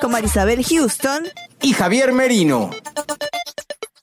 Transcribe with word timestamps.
con 0.00 0.12
Marisabel 0.12 0.64
Houston. 0.64 1.24
y 1.62 1.72
Javier 1.72 2.12
Merino. 2.12 2.70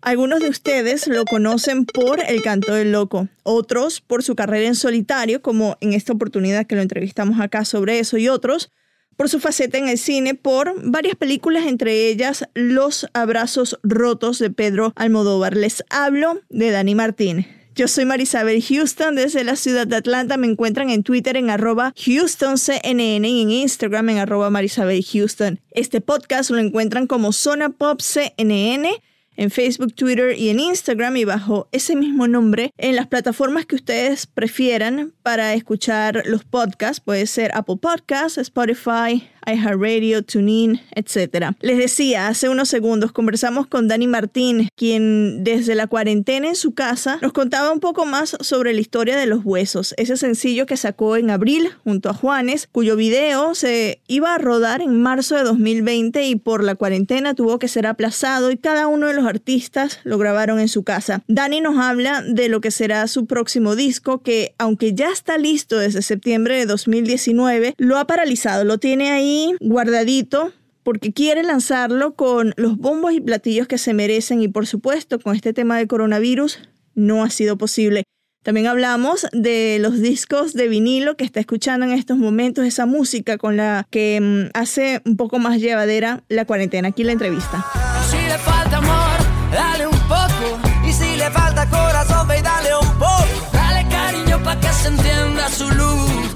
Algunos 0.02 0.40
de 0.40 0.50
ustedes 0.50 1.08
lo 1.08 1.26
conocen 1.26 1.86
por 1.86 2.20
El 2.22 2.42
Canto 2.42 2.74
del 2.74 2.92
Loco, 2.92 3.28
otros 3.44 4.00
por 4.00 4.24
su 4.24 4.36
carrera 4.36 4.68
en 4.68 4.76
solitario, 4.76 5.42
como 5.42 5.76
en 5.82 5.94
esta 5.94 6.14
oportunidad 6.14 6.68
que 6.68 6.76
lo 6.76 6.82
entrevistamos 6.82 7.40
acá 7.40 7.66
sobre 7.66 8.00
eso, 8.00 8.18
y 8.18 8.30
otros 8.30 8.72
por 9.18 9.28
su 9.28 9.40
faceta 9.40 9.80
en 9.80 9.88
el 9.88 9.98
cine 9.98 10.36
por 10.36 10.74
varias 10.84 11.16
películas, 11.16 11.66
entre 11.66 12.08
ellas 12.08 12.48
Los 12.54 13.08
Abrazos 13.14 13.80
Rotos 13.82 14.38
de 14.38 14.52
Pedro 14.52 14.94
Almodóvar. 14.96 15.58
Les 15.58 15.84
hablo 15.90 16.40
de 16.50 16.70
Dani 16.70 16.94
Martín. 16.94 17.57
Yo 17.78 17.88
soy 17.88 18.06
Marisabel 18.06 18.64
Houston 18.64 19.14
desde 19.14 19.44
la 19.44 19.56
ciudad 19.56 19.86
de 19.86 19.98
Atlanta. 19.98 20.36
Me 20.36 20.48
encuentran 20.48 20.90
en 20.90 21.04
Twitter 21.04 21.38
en 21.38 21.52
arroba 21.52 21.94
HoustonCNN 21.96 23.24
y 23.24 23.42
en 23.44 23.52
Instagram 23.52 24.10
en 24.10 24.18
arroba 24.18 24.50
Marisabel 24.50 25.06
Houston. 25.06 25.60
Este 25.70 26.02
podcast 26.02 26.50
lo 26.50 26.58
encuentran 26.58 27.06
como 27.06 27.32
Zona 27.34 27.70
Pop 27.70 28.02
CNN 28.02 29.00
en 29.36 29.52
Facebook, 29.52 29.94
Twitter 29.94 30.36
y 30.36 30.50
en 30.50 30.60
Instagram 30.60 31.18
y 31.18 31.26
bajo 31.26 31.70
ese 31.72 31.96
mismo 31.96 32.28
nombre 32.28 32.74
en 32.80 32.96
las 32.96 33.06
plataformas 33.06 33.68
que 33.68 33.76
ustedes 33.76 34.26
prefieran 34.26 35.14
para 35.22 35.54
escuchar 35.54 36.24
los 36.26 36.46
podcasts. 36.46 37.00
Puede 37.00 37.28
ser 37.28 37.52
Apple 37.54 37.78
Podcasts, 37.80 38.40
Spotify, 38.40 39.30
iHeartRadio, 39.48 40.24
TuneIn, 40.24 40.82
etc. 40.94 41.52
Les 41.62 41.78
decía, 41.78 42.28
hace 42.28 42.50
unos 42.50 42.70
segundos 42.70 43.12
conversamos 43.12 43.68
con 43.68 43.88
Dani 43.88 44.08
Martín, 44.08 44.70
quien 44.76 45.44
desde 45.44 45.76
la 45.76 45.88
cuarentena 45.88 46.50
en 46.50 46.56
su 46.56 46.74
casa 46.74 47.20
nos 47.22 47.32
contaba 47.32 47.72
un 47.72 47.80
poco 47.80 48.06
más 48.06 48.36
sobre 48.42 48.74
la 48.74 48.82
historia 48.82 49.18
de 49.18 49.26
los 49.26 49.46
huesos, 49.46 49.94
ese 49.98 50.18
sencillo 50.18 50.66
que 50.66 50.78
sacó 50.78 51.16
en 51.16 51.30
abril 51.30 51.70
junto 51.84 52.10
a 52.10 52.14
Juanes, 52.14 52.68
cuyo 52.72 52.96
video 52.96 53.56
se 53.56 54.02
iba 54.08 54.36
a 54.36 54.38
rodar 54.38 54.82
en 54.82 55.02
marzo 55.02 55.36
de 55.36 55.44
2020 55.44 56.24
y 56.28 56.36
por 56.36 56.64
la 56.64 56.76
cuarentena 56.76 57.34
tuvo 57.34 57.60
que 57.60 57.68
ser 57.68 57.88
aplazado 57.88 58.52
y 58.52 58.58
cada 58.58 58.88
uno 58.88 59.08
de 59.08 59.14
los 59.14 59.26
artistas 59.26 60.00
lo 60.04 60.18
grabaron 60.18 60.60
en 60.60 60.68
su 60.68 60.84
casa. 60.84 61.24
Dani 61.28 61.62
nos 61.62 61.78
habla 61.78 62.22
de 62.22 62.50
lo 62.50 62.60
que 62.62 62.72
será 62.72 63.08
su 63.08 63.26
próximo 63.26 63.76
disco 63.76 64.22
que 64.22 64.54
aunque 64.58 64.94
ya 64.94 65.12
está 65.12 65.38
listo 65.38 65.78
desde 65.78 66.02
septiembre 66.02 66.58
de 66.58 66.66
2019, 66.66 67.76
lo 67.78 67.98
ha 67.98 68.08
paralizado, 68.08 68.64
lo 68.64 68.78
tiene 68.78 69.12
ahí 69.12 69.37
guardadito 69.60 70.54
porque 70.84 71.12
quiere 71.12 71.44
lanzarlo 71.44 72.16
con 72.16 72.54
los 72.56 72.78
bombos 72.78 73.12
y 73.12 73.20
platillos 73.20 73.68
que 73.68 73.78
se 73.78 73.94
merecen 73.94 74.42
y 74.42 74.48
por 74.48 74.68
supuesto 74.68 75.20
con 75.20 75.36
este 75.36 75.52
tema 75.54 75.78
del 75.78 75.88
coronavirus 75.88 76.60
no 76.96 77.24
ha 77.24 77.30
sido 77.30 77.58
posible. 77.58 78.04
También 78.48 78.68
hablamos 78.68 79.28
de 79.34 79.78
los 79.82 80.00
discos 80.00 80.54
de 80.54 80.70
vinilo 80.70 81.18
que 81.18 81.26
está 81.26 81.42
escuchando 81.42 81.86
en 81.86 81.92
estos 81.92 82.18
momentos, 82.18 82.66
esa 82.66 82.86
música 82.86 83.38
con 83.38 83.58
la 83.58 83.86
que 83.92 84.20
mm, 84.22 84.58
hace 84.58 85.02
un 85.04 85.18
poco 85.18 85.40
más 85.40 85.60
llevadera 85.60 86.24
la 86.30 86.46
cuarentena. 86.46 86.88
Aquí 86.88 87.04
la 87.04 87.12
entrevista. 87.12 87.66
Si 88.10 88.16
le 88.16 88.38
falta 88.38 88.78
amor, 88.78 89.18
dale 89.52 89.88
un 89.88 90.00
poco. 90.08 90.60
Y 90.88 90.94
si 90.94 91.18
le 91.18 91.30
falta 91.32 91.70
corazón, 91.70 92.26
dale 92.30 92.70
un 92.82 92.98
poco. 92.98 93.50
Dale 93.52 93.86
cariño 93.90 94.42
pa' 94.42 94.58
que 94.62 94.70
se 94.70 94.88
entienda 94.88 95.50
su 95.50 95.70
luz. 95.72 96.27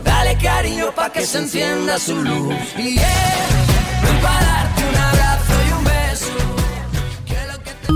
Cariño 0.41 0.91
pa' 0.94 1.12
que 1.12 1.22
se 1.25 1.38
encienda 1.40 2.00
su 2.00 2.16
luz. 2.16 2.56
Y 2.78 2.96
yeah, 2.96 3.47
ven 4.03 4.22
pa' 4.22 4.41
darte 4.41 4.81
un 4.90 4.96
abrazo 4.96 5.53
y 5.68 5.72
un 5.72 5.84
beso. 5.84 6.34
Que 7.25 7.40
lo 7.52 7.57
que 7.63 7.72
te 7.85 7.94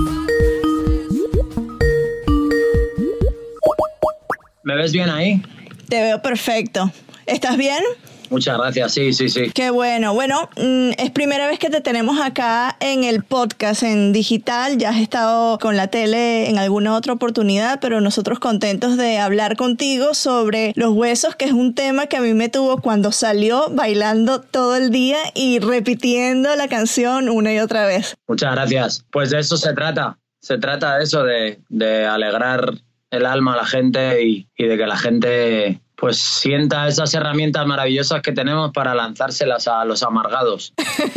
¿Me 4.64 4.76
ves 4.76 4.92
bien 4.92 5.10
ahí? 5.10 5.42
Te 5.90 6.02
veo 6.02 6.22
perfecto. 6.22 6.92
¿Estás 7.26 7.58
bien? 7.58 7.84
Muchas 8.30 8.58
gracias, 8.58 8.94
sí, 8.94 9.14
sí, 9.14 9.30
sí. 9.30 9.52
Qué 9.54 9.70
bueno. 9.70 10.14
Bueno, 10.14 10.50
mm, 10.58 10.92
es 10.98 11.12
primera 11.12 11.48
vez 11.48 11.60
que 11.60 11.70
te 11.70 11.82
tenemos 11.82 12.20
acá 12.20 12.76
en 12.80 13.04
el 13.04 13.24
podcast, 13.24 13.84
en 13.84 14.14
digital. 14.14 14.78
Ya 14.78 14.90
has 14.90 14.98
estado 14.98 15.58
con 15.60 15.76
la 15.76 15.88
tele 15.88 16.50
en 16.50 16.58
alguna 16.58 16.96
otra 16.96 17.14
oportunidad, 17.14 17.80
pero 17.80 18.02
nosotros 18.02 18.40
contentos 18.40 18.98
de 18.98 19.18
hablar 19.18 19.56
contigo 19.56 20.14
sobre 20.14 20.74
los 20.76 20.92
huesos, 20.94 21.36
que 21.36 21.46
es 21.46 21.52
un 21.52 21.76
tema 21.76 22.08
que 22.08 22.18
a 22.18 22.22
mí 22.22 22.34
me 22.34 22.50
tuvo 22.50 22.82
cuando 22.82 23.12
salió 23.12 23.70
bailando 23.72 24.42
todo 24.42 24.76
el 24.76 24.90
día 24.90 25.18
y 25.34 25.60
repitiendo 25.60 26.56
la 26.56 26.68
canción 26.68 27.30
una 27.30 27.54
y 27.54 27.60
otra 27.60 27.86
vez. 27.86 28.16
Muchas 28.28 28.54
gracias. 28.54 29.06
Pues 29.12 29.30
de 29.30 29.40
eso 29.40 29.58
se 29.58 29.74
trata. 29.74 30.18
Se 30.40 30.58
trata 30.58 30.98
de 30.98 31.04
eso, 31.04 31.24
de, 31.24 31.60
de 31.70 32.06
alegrar 32.06 32.74
el 33.16 33.26
alma 33.26 33.54
a 33.54 33.58
la 33.58 33.66
gente 33.66 34.24
y, 34.24 34.48
y 34.58 34.66
de 34.66 34.78
que 34.78 34.86
la 34.86 34.98
gente 34.98 35.82
pues 35.96 36.18
sienta 36.18 36.88
esas 36.88 37.14
herramientas 37.14 37.66
maravillosas 37.66 38.22
que 38.22 38.32
tenemos 38.32 38.72
para 38.74 38.94
lanzárselas 38.94 39.68
a 39.68 39.86
los 39.86 40.04
amargados. 40.04 40.74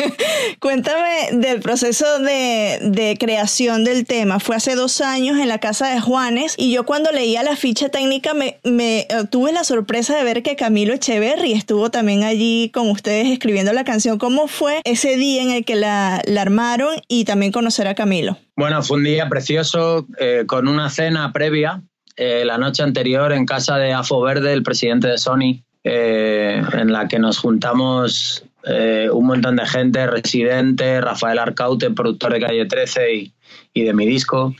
Cuéntame 0.61 1.31
del 1.33 1.61
proceso 1.61 2.21
de, 2.21 2.79
de 2.83 3.17
creación 3.19 3.85
del 3.85 4.07
tema. 4.07 4.39
Fue 4.41 4.57
hace 4.57 4.77
dos 4.77 5.01
años 5.01 5.39
en 5.39 5.49
la 5.49 5.59
casa 5.59 5.89
de 5.89 6.01
Juanes 6.01 6.55
y 6.57 6.73
yo 6.73 6.87
cuando 6.87 7.11
leía 7.11 7.43
la 7.43 7.57
ficha 7.57 7.89
técnica 7.89 8.35
me, 8.35 8.61
me 8.65 9.01
eh, 9.01 9.07
tuve 9.31 9.53
la 9.53 9.65
sorpresa 9.65 10.17
de 10.17 10.25
ver 10.25 10.43
que 10.43 10.57
Camilo 10.57 10.95
Echeverry 10.95 11.53
estuvo 11.53 11.91
también 11.91 12.23
allí 12.23 12.71
con 12.73 12.89
ustedes 12.89 13.29
escribiendo 13.29 13.73
la 13.73 13.85
canción. 13.85 14.19
¿Cómo 14.19 14.47
fue 14.47 14.81
ese 14.85 15.17
día 15.17 15.43
en 15.43 15.51
el 15.51 15.65
que 15.65 15.77
la, 15.77 16.23
la 16.25 16.43
armaron 16.43 16.95
y 17.09 17.25
también 17.25 17.53
conocer 17.53 17.89
a 17.89 17.95
Camilo? 17.95 18.39
Bueno, 18.57 18.83
fue 18.83 18.97
un 18.97 19.05
día 19.05 19.29
precioso 19.29 20.07
eh, 20.19 20.45
con 20.47 20.67
una 20.67 20.91
cena 20.91 21.33
previa 21.33 21.83
eh, 22.19 22.45
la 22.45 22.59
noche 22.59 22.83
anterior 22.83 23.33
en 23.33 23.47
casa 23.47 23.79
de 23.79 23.93
Afo 23.93 24.21
Verde, 24.21 24.53
el 24.53 24.63
presidente 24.63 25.09
de 25.09 25.19
Sony, 25.19 25.63
eh, 25.85 26.63
en 26.73 26.93
la 26.93 27.09
que 27.09 27.19
nos 27.19 27.39
juntamos 27.39 28.45
eh, 28.65 29.09
un 29.13 29.27
montón 29.27 29.57
de 29.57 29.65
gente, 29.67 30.07
Residente, 30.07 31.01
Rafael 31.01 31.39
Arcaute, 31.39 31.91
productor 31.91 32.33
de 32.35 32.41
Calle 32.41 32.67
13 32.67 33.15
y, 33.15 33.33
y 33.73 33.83
de 33.85 33.95
mi 33.95 34.05
disco, 34.07 34.55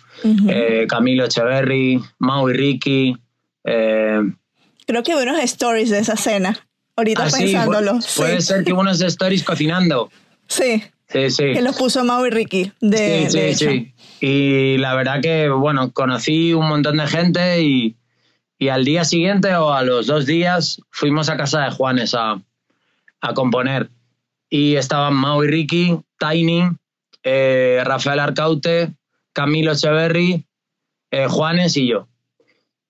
Camilo 0.89 1.25
Echeverry, 1.25 2.01
Mau 2.19 2.49
y 2.49 2.53
Ricky. 2.53 3.17
Creo 3.65 5.03
que 5.03 5.15
hubo 5.15 5.23
unos 5.23 5.41
stories 5.41 5.91
de 5.91 5.99
esa 5.99 6.17
cena. 6.17 6.57
Ahorita 6.97 7.25
ah, 7.27 7.31
pensándolo. 7.31 7.93
pu- 7.95 8.17
puede 8.17 8.41
sí. 8.41 8.47
ser 8.49 8.65
que 8.65 8.73
unos 8.73 9.01
stories 9.01 9.45
cocinando. 9.45 10.11
sí. 10.47 10.83
Sí, 11.09 11.31
sí. 11.31 11.53
Que 11.55 11.63
los 11.63 11.77
puso 11.77 12.05
Mau 12.05 12.25
y 12.27 12.31
Ricky. 12.31 12.73
De, 12.81 13.55
sí. 13.55 13.95
Y 14.21 14.77
la 14.79 14.95
verdad 14.95 15.21
que, 15.23 15.49
bueno, 15.49 15.91
conocí 15.93 16.53
un 16.53 16.69
montón 16.69 16.99
de 16.99 17.07
gente 17.07 17.63
y, 17.63 17.97
y 18.59 18.69
al 18.69 18.85
día 18.85 19.05
siguiente 19.05 19.55
o 19.55 19.73
a 19.73 19.83
los 19.83 20.07
dos 20.07 20.27
días 20.27 20.83
fuimos 20.91 21.29
a 21.31 21.37
casa 21.37 21.65
de 21.65 21.71
Juanes 21.71 22.15
a, 22.15 22.41
a 23.21 23.35
componer. 23.35 23.89
Y 24.51 24.77
estaban 24.77 25.15
Mau 25.15 25.43
y 25.45 25.49
Ricky, 25.49 25.99
Tiny, 26.19 26.65
eh, 27.23 27.81
Rafael 27.85 28.19
Arcaute, 28.21 28.91
Camilo 29.33 29.73
Echeverry, 29.73 30.45
eh, 31.11 31.27
Juanes 31.27 31.77
y 31.77 31.87
yo. 31.89 32.07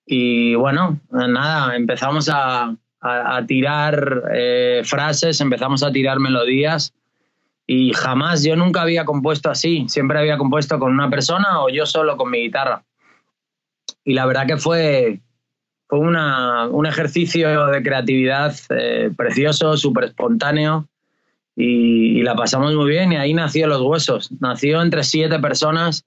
Y 0.05 0.55
bueno, 0.55 0.99
nada, 1.11 1.75
empezamos 1.75 2.27
a, 2.29 2.75
a- 3.01 3.37
a 3.37 3.45
tirar 3.45 4.23
eh, 4.33 4.81
frases, 4.83 5.39
empezamos 5.39 5.83
a 5.83 5.91
tirar 5.91 6.19
melodías 6.19 6.93
y 7.71 7.93
jamás, 7.93 8.43
yo 8.43 8.55
nunca 8.55 8.81
había 8.81 9.05
compuesto 9.05 9.51
así, 9.51 9.85
siempre 9.89 10.17
había 10.17 10.39
compuesto 10.39 10.79
con 10.79 10.91
una 10.91 11.07
persona 11.07 11.61
o 11.61 11.69
yo 11.69 11.85
solo 11.85 12.17
con 12.17 12.31
mi 12.31 12.39
guitarra. 12.39 12.83
Y 14.03 14.15
la 14.15 14.25
verdad 14.25 14.47
que 14.47 14.57
fue, 14.57 15.19
fue 15.87 15.99
una- 15.99 16.67
un 16.67 16.87
ejercicio 16.87 17.67
de 17.67 17.83
creatividad 17.83 18.55
eh, 18.71 19.11
precioso, 19.15 19.77
súper 19.77 20.05
espontáneo 20.05 20.87
y, 21.55 22.23
la 22.23 22.33
pasamos 22.33 22.73
muy 22.73 22.89
bien 22.89 23.11
y 23.11 23.17
ahí 23.17 23.35
nació 23.35 23.67
Los 23.67 23.81
Huesos. 23.81 24.31
Nació 24.39 24.81
entre 24.81 25.03
siete 25.03 25.37
personas, 25.37 26.05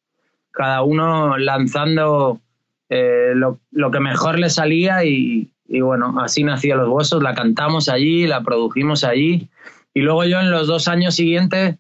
cada 0.51 0.83
uno 0.83 1.39
lanzando 1.39 2.41
eh, 2.89 3.35
lo, 3.37 3.91
que 3.93 4.01
mejor 4.01 4.41
le 4.41 4.51
salía 4.51 5.05
y, 5.05 5.49
bueno, 5.81 6.21
así 6.21 6.43
nació 6.43 6.75
Los 6.75 6.89
Huesos. 6.89 7.23
La 7.23 7.35
cantamos 7.35 7.89
allí, 7.89 8.27
la 8.27 8.43
produjimos 8.43 9.05
allí 9.05 9.49
y 9.95 10.01
luego 10.01 10.25
yo 10.25 10.41
en 10.41 10.51
los 10.51 10.67
dos 10.67 10.89
años 10.89 11.15
siguientes 11.15 11.77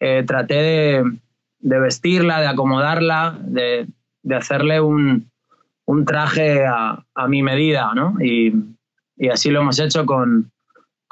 eh, 0.00 0.24
traté 0.26 0.54
de, 0.54 1.78
vestirla, 1.80 2.40
de 2.40 2.48
acomodarla, 2.48 3.38
de, 3.40 3.86
hacerle 4.34 4.80
un, 4.80 5.30
traje 6.06 6.64
a, 6.66 7.04
mi 7.28 7.42
medida, 7.42 7.92
¿no? 7.94 8.16
Y, 8.20 8.52
y 9.16 9.28
así 9.28 9.50
lo 9.50 9.60
hemos 9.60 9.78
hecho 9.78 10.04
con, 10.06 10.50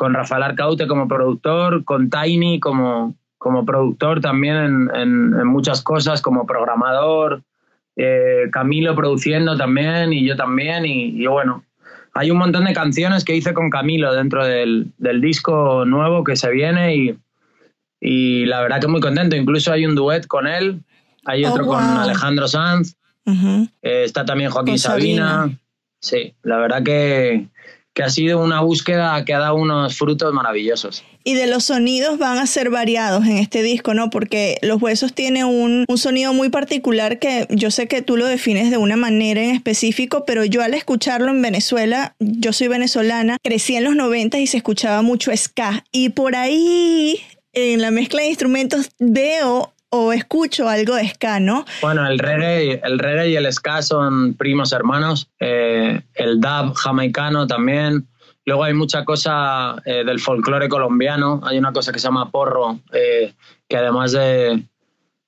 con 0.01 0.15
Rafael 0.15 0.43
Arcaute 0.43 0.87
como 0.87 1.07
productor, 1.07 1.85
con 1.85 2.09
Tiny 2.09 2.59
como, 2.59 3.17
como 3.37 3.67
productor 3.67 4.23
también 4.23 4.89
en, 4.95 5.45
muchas 5.45 5.83
cosas, 5.83 6.23
como 6.23 6.47
programador, 6.47 7.43
eh, 7.97 8.49
Camilo 8.51 8.95
produciendo 8.97 9.59
también 9.59 10.15
y 10.15 10.27
yo 10.27 10.37
también. 10.37 10.87
Y, 10.87 11.27
bueno, 11.27 11.65
hay 12.15 12.31
un 12.31 12.39
montón 12.39 12.65
de 12.65 12.73
canciones 12.73 13.25
que 13.25 13.37
hice 13.37 13.55
con 13.55 13.71
Camilo 13.71 14.13
dentro 14.15 14.45
del, 14.45 14.93
disco 15.21 15.85
nuevo 15.85 16.25
que 16.25 16.37
se 16.37 16.51
viene 16.51 16.97
y, 16.97 17.19
y, 18.01 18.47
la 18.47 18.61
verdad 18.61 18.81
que 18.81 18.89
muy 18.89 19.01
contento. 19.01 19.37
Incluso 19.37 19.73
hay 19.73 19.87
un 19.87 19.95
duet 19.95 20.27
con 20.27 20.47
él, 20.47 20.81
hay 21.25 21.45
otro 21.45 21.65
oh, 21.65 21.69
con 21.69 21.83
Alejandro 21.83 22.49
Sanz, 22.49 22.97
eh, 23.27 24.05
está 24.05 24.25
también 24.25 24.51
Joaquín 24.51 24.79
Sabina. 24.79 25.51
Sí, 26.01 26.35
la 26.43 26.57
verdad 26.57 26.83
que, 26.83 27.47
que 27.95 28.03
ha 28.03 28.09
sido 28.09 28.43
una 28.43 28.61
búsqueda 28.61 29.25
que 29.25 29.35
ha 29.35 29.39
dado 29.39 29.57
unos 29.57 29.97
frutos 29.97 30.33
maravillosos. 30.33 31.05
Y 31.25 31.35
de 31.35 31.47
los 31.47 31.65
sonidos 31.65 32.19
van 32.19 32.39
a 32.39 32.47
ser 32.47 32.71
variados 32.71 33.27
en 33.27 33.37
este 33.37 33.63
disco, 33.63 33.93
¿no? 33.95 34.09
Porque 34.11 34.59
Los 34.63 34.81
Huesos 34.81 35.13
tiene 35.13 35.45
un, 35.45 35.85
un, 35.87 35.99
sonido 35.99 36.33
muy 36.33 36.49
particular 36.49 37.19
que 37.19 37.47
yo 37.51 37.71
sé 37.71 37.89
que 37.89 38.01
tú 38.01 38.17
lo 38.17 38.27
defines 38.27 38.71
de 38.71 38.79
una 38.79 38.97
manera 38.97 39.43
en 39.43 39.51
específico, 39.51 40.25
pero 40.25 40.45
yo 40.45 40.63
al 40.63 40.73
escucharlo 40.73 41.31
en 41.31 41.43
Venezuela, 41.43 42.15
yo 42.21 42.53
soy 42.53 42.69
venezolana, 42.69 43.37
crecí 43.43 43.77
en 43.77 43.85
los 43.85 43.97
90 43.97 44.39
y 44.39 44.47
se 44.47 44.57
escuchaba 44.57 45.03
mucho 45.03 45.31
ska. 45.37 45.85
Y 45.93 46.11
por 46.11 46.37
ahí 46.37 47.21
en 47.53 47.83
la 47.83 47.91
mezcla 47.91 48.23
de 48.23 48.29
instrumentos 48.29 48.91
veo 48.99 49.73
o 49.91 50.13
escucho 50.13 50.69
algo 50.69 50.95
de 50.95 51.09
ska, 51.09 51.41
¿no? 51.41 51.65
Bueno, 51.83 52.07
el 52.07 52.19
reggae, 52.19 52.81
el 52.83 52.99
reggae 52.99 53.31
y 53.31 53.37
el 53.37 53.53
ska 53.53 53.83
son 53.83 54.35
primos 54.35 54.73
hermanos. 54.73 55.29
Eh, 55.41 56.01
el 56.15 56.41
dub 56.41 56.75
jamaicano 56.75 57.47
también. 57.47 58.07
Luego 58.47 58.65
hay 58.65 58.73
mucha 58.73 59.05
cosa 59.05 59.77
eh, 59.85 60.05
del 60.05 60.21
folclore 60.21 60.69
colombiano. 60.69 61.41
Hay 61.45 61.59
una 61.59 61.73
cosa 61.73 61.93
que 61.93 61.99
se 61.99 62.07
llama 62.07 62.31
porro, 62.31 62.79
eh, 62.93 63.35
que 63.69 63.77
además 63.77 64.13
de, 64.13 64.63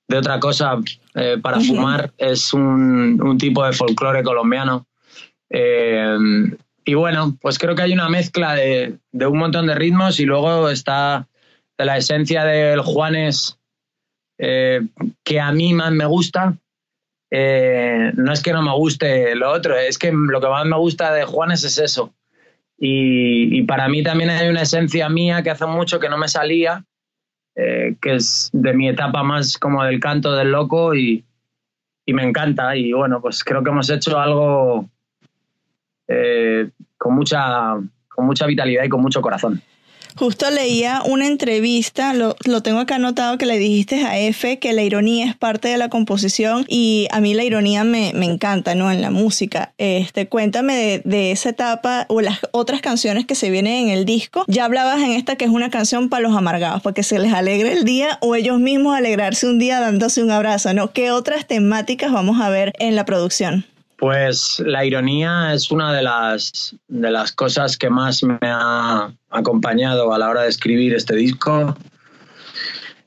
de 0.07 0.17
otra 0.17 0.39
cosa 0.39 0.77
para 1.43 1.59
fumar, 1.59 2.11
es 2.17 2.53
un, 2.53 3.21
un, 3.21 3.37
tipo 3.37 3.63
de 3.63 3.71
folclore 3.73 4.23
colombiano. 4.23 4.87
y 6.85 6.93
bueno, 6.95 7.37
pues 7.39 7.59
creo 7.59 7.75
que 7.75 7.83
hay 7.83 7.93
una 7.93 8.09
mezcla 8.09 8.55
de, 8.55 8.97
de 9.11 9.27
un 9.27 9.37
montón 9.37 9.67
de 9.67 9.75
ritmos 9.75 10.19
y 10.19 10.25
luego 10.25 10.69
está 10.69 11.27
de 11.77 11.85
la 11.85 11.97
esencia 11.97 12.45
del 12.45 12.81
Juanes 12.81 13.59
eh, 14.45 14.81
que 15.23 15.39
a 15.39 15.53
mí 15.53 15.73
más 15.73 15.93
me 15.93 16.05
gusta. 16.05 16.57
Eh, 17.31 18.11
no 18.15 18.33
es 18.33 18.43
que 18.43 18.51
no 18.51 18.61
me 18.61 18.73
guste 18.75 19.35
lo 19.35 19.49
otro, 19.49 19.77
es 19.77 19.97
que 19.97 20.11
lo 20.11 20.41
que 20.41 20.49
más 20.49 20.65
me 20.65 20.77
gusta 20.77 21.13
de 21.13 21.23
Juanes 21.23 21.63
es 21.63 21.77
eso. 21.77 22.13
Y, 22.77 23.61
para 23.63 23.87
mí 23.87 24.03
también 24.03 24.29
hay 24.29 24.49
una 24.49 24.63
esencia 24.63 25.07
mía 25.07 25.41
que 25.41 25.49
hace 25.49 25.65
mucho 25.65 25.97
que 26.01 26.09
no 26.09 26.17
me 26.17 26.27
salía, 26.27 26.83
eh, 27.55 27.95
que 28.01 28.15
es 28.15 28.49
de 28.51 28.73
mi 28.73 28.89
etapa 28.89 29.23
más 29.23 29.57
como 29.57 29.85
del 29.85 30.01
canto 30.01 30.33
del 30.33 30.51
loco 30.51 30.93
y, 30.93 31.23
y 32.05 32.13
me 32.13 32.23
encanta. 32.23 32.75
Y 32.75 32.91
bueno, 32.91 33.21
pues 33.21 33.45
creo 33.45 33.63
que 33.63 33.69
hemos 33.69 33.89
hecho 33.89 34.19
algo 34.19 34.89
con, 36.97 37.15
mucha, 37.15 37.75
con 38.09 38.25
mucha 38.25 38.45
vitalidad 38.45 38.83
y 38.83 38.89
con 38.89 39.01
mucho 39.01 39.21
corazón. 39.21 39.61
Justo 40.15 40.49
leía 40.51 41.01
una 41.05 41.27
entrevista, 41.27 42.13
lo, 42.13 42.35
tengo 42.61 42.79
acá 42.79 42.95
anotado, 42.95 43.37
que 43.37 43.45
le 43.45 43.57
dijiste 43.57 44.05
a 44.05 44.19
F 44.19 44.59
que 44.59 44.73
la 44.73 44.83
ironía 44.83 45.25
es 45.25 45.35
parte 45.35 45.67
de 45.69 45.77
la 45.77 45.89
composición 45.89 46.65
y 46.67 47.07
a 47.11 47.19
mí 47.19 47.33
la 47.33 47.43
ironía 47.43 47.83
me, 47.83 48.09
encanta, 48.09 48.75
¿no? 48.75 48.91
En 48.91 49.01
la 49.01 49.09
música. 49.09 49.73
Este, 49.77 50.27
cuéntame 50.27 51.01
de, 51.03 51.31
esa 51.31 51.49
etapa 51.49 52.05
o 52.09 52.21
las 52.21 52.39
otras 52.51 52.81
canciones 52.81 53.25
que 53.25 53.35
se 53.35 53.49
vienen 53.49 53.87
en 53.87 53.89
el 53.89 54.05
disco. 54.05 54.43
Ya 54.47 54.65
hablabas 54.65 55.01
en 55.01 55.11
esta 55.11 55.35
que 55.35 55.45
es 55.45 55.51
una 55.51 55.69
canción 55.69 56.09
para 56.09 56.21
los 56.21 56.35
amargados, 56.35 56.81
para 56.81 56.93
que 56.93 57.03
se 57.03 57.19
les 57.19 57.33
alegre 57.33 57.73
el 57.73 57.85
día 57.85 58.17
o 58.21 58.35
ellos 58.35 58.59
mismos 58.59 58.95
alegrarse 58.95 59.47
un 59.47 59.59
día 59.59 59.79
dándose 59.79 60.21
un 60.21 60.31
abrazo, 60.31 60.73
¿no? 60.73 60.93
¿Qué 60.93 61.11
otras 61.11 61.47
temáticas 61.47 62.11
vamos 62.11 62.39
a 62.39 62.49
ver 62.49 62.73
en 62.79 62.95
la 62.95 63.05
producción? 63.05 63.65
Pues 64.03 64.59
la 64.59 64.83
ironía 64.83 65.53
es 65.53 65.71
una 65.71 65.93
de 65.93 66.03
las, 66.03 66.75
de 66.89 67.09
las 67.09 67.31
cosas 67.31 67.77
que 67.77 67.89
más 67.89 68.21
me 68.21 68.37
ha 68.41 69.13
acompañado 69.29 70.13
a 70.13 70.17
la 70.17 70.29
hora 70.29 70.41
de 70.41 70.49
escribir 70.49 70.93
este 70.93 71.15
disco. 71.15 71.73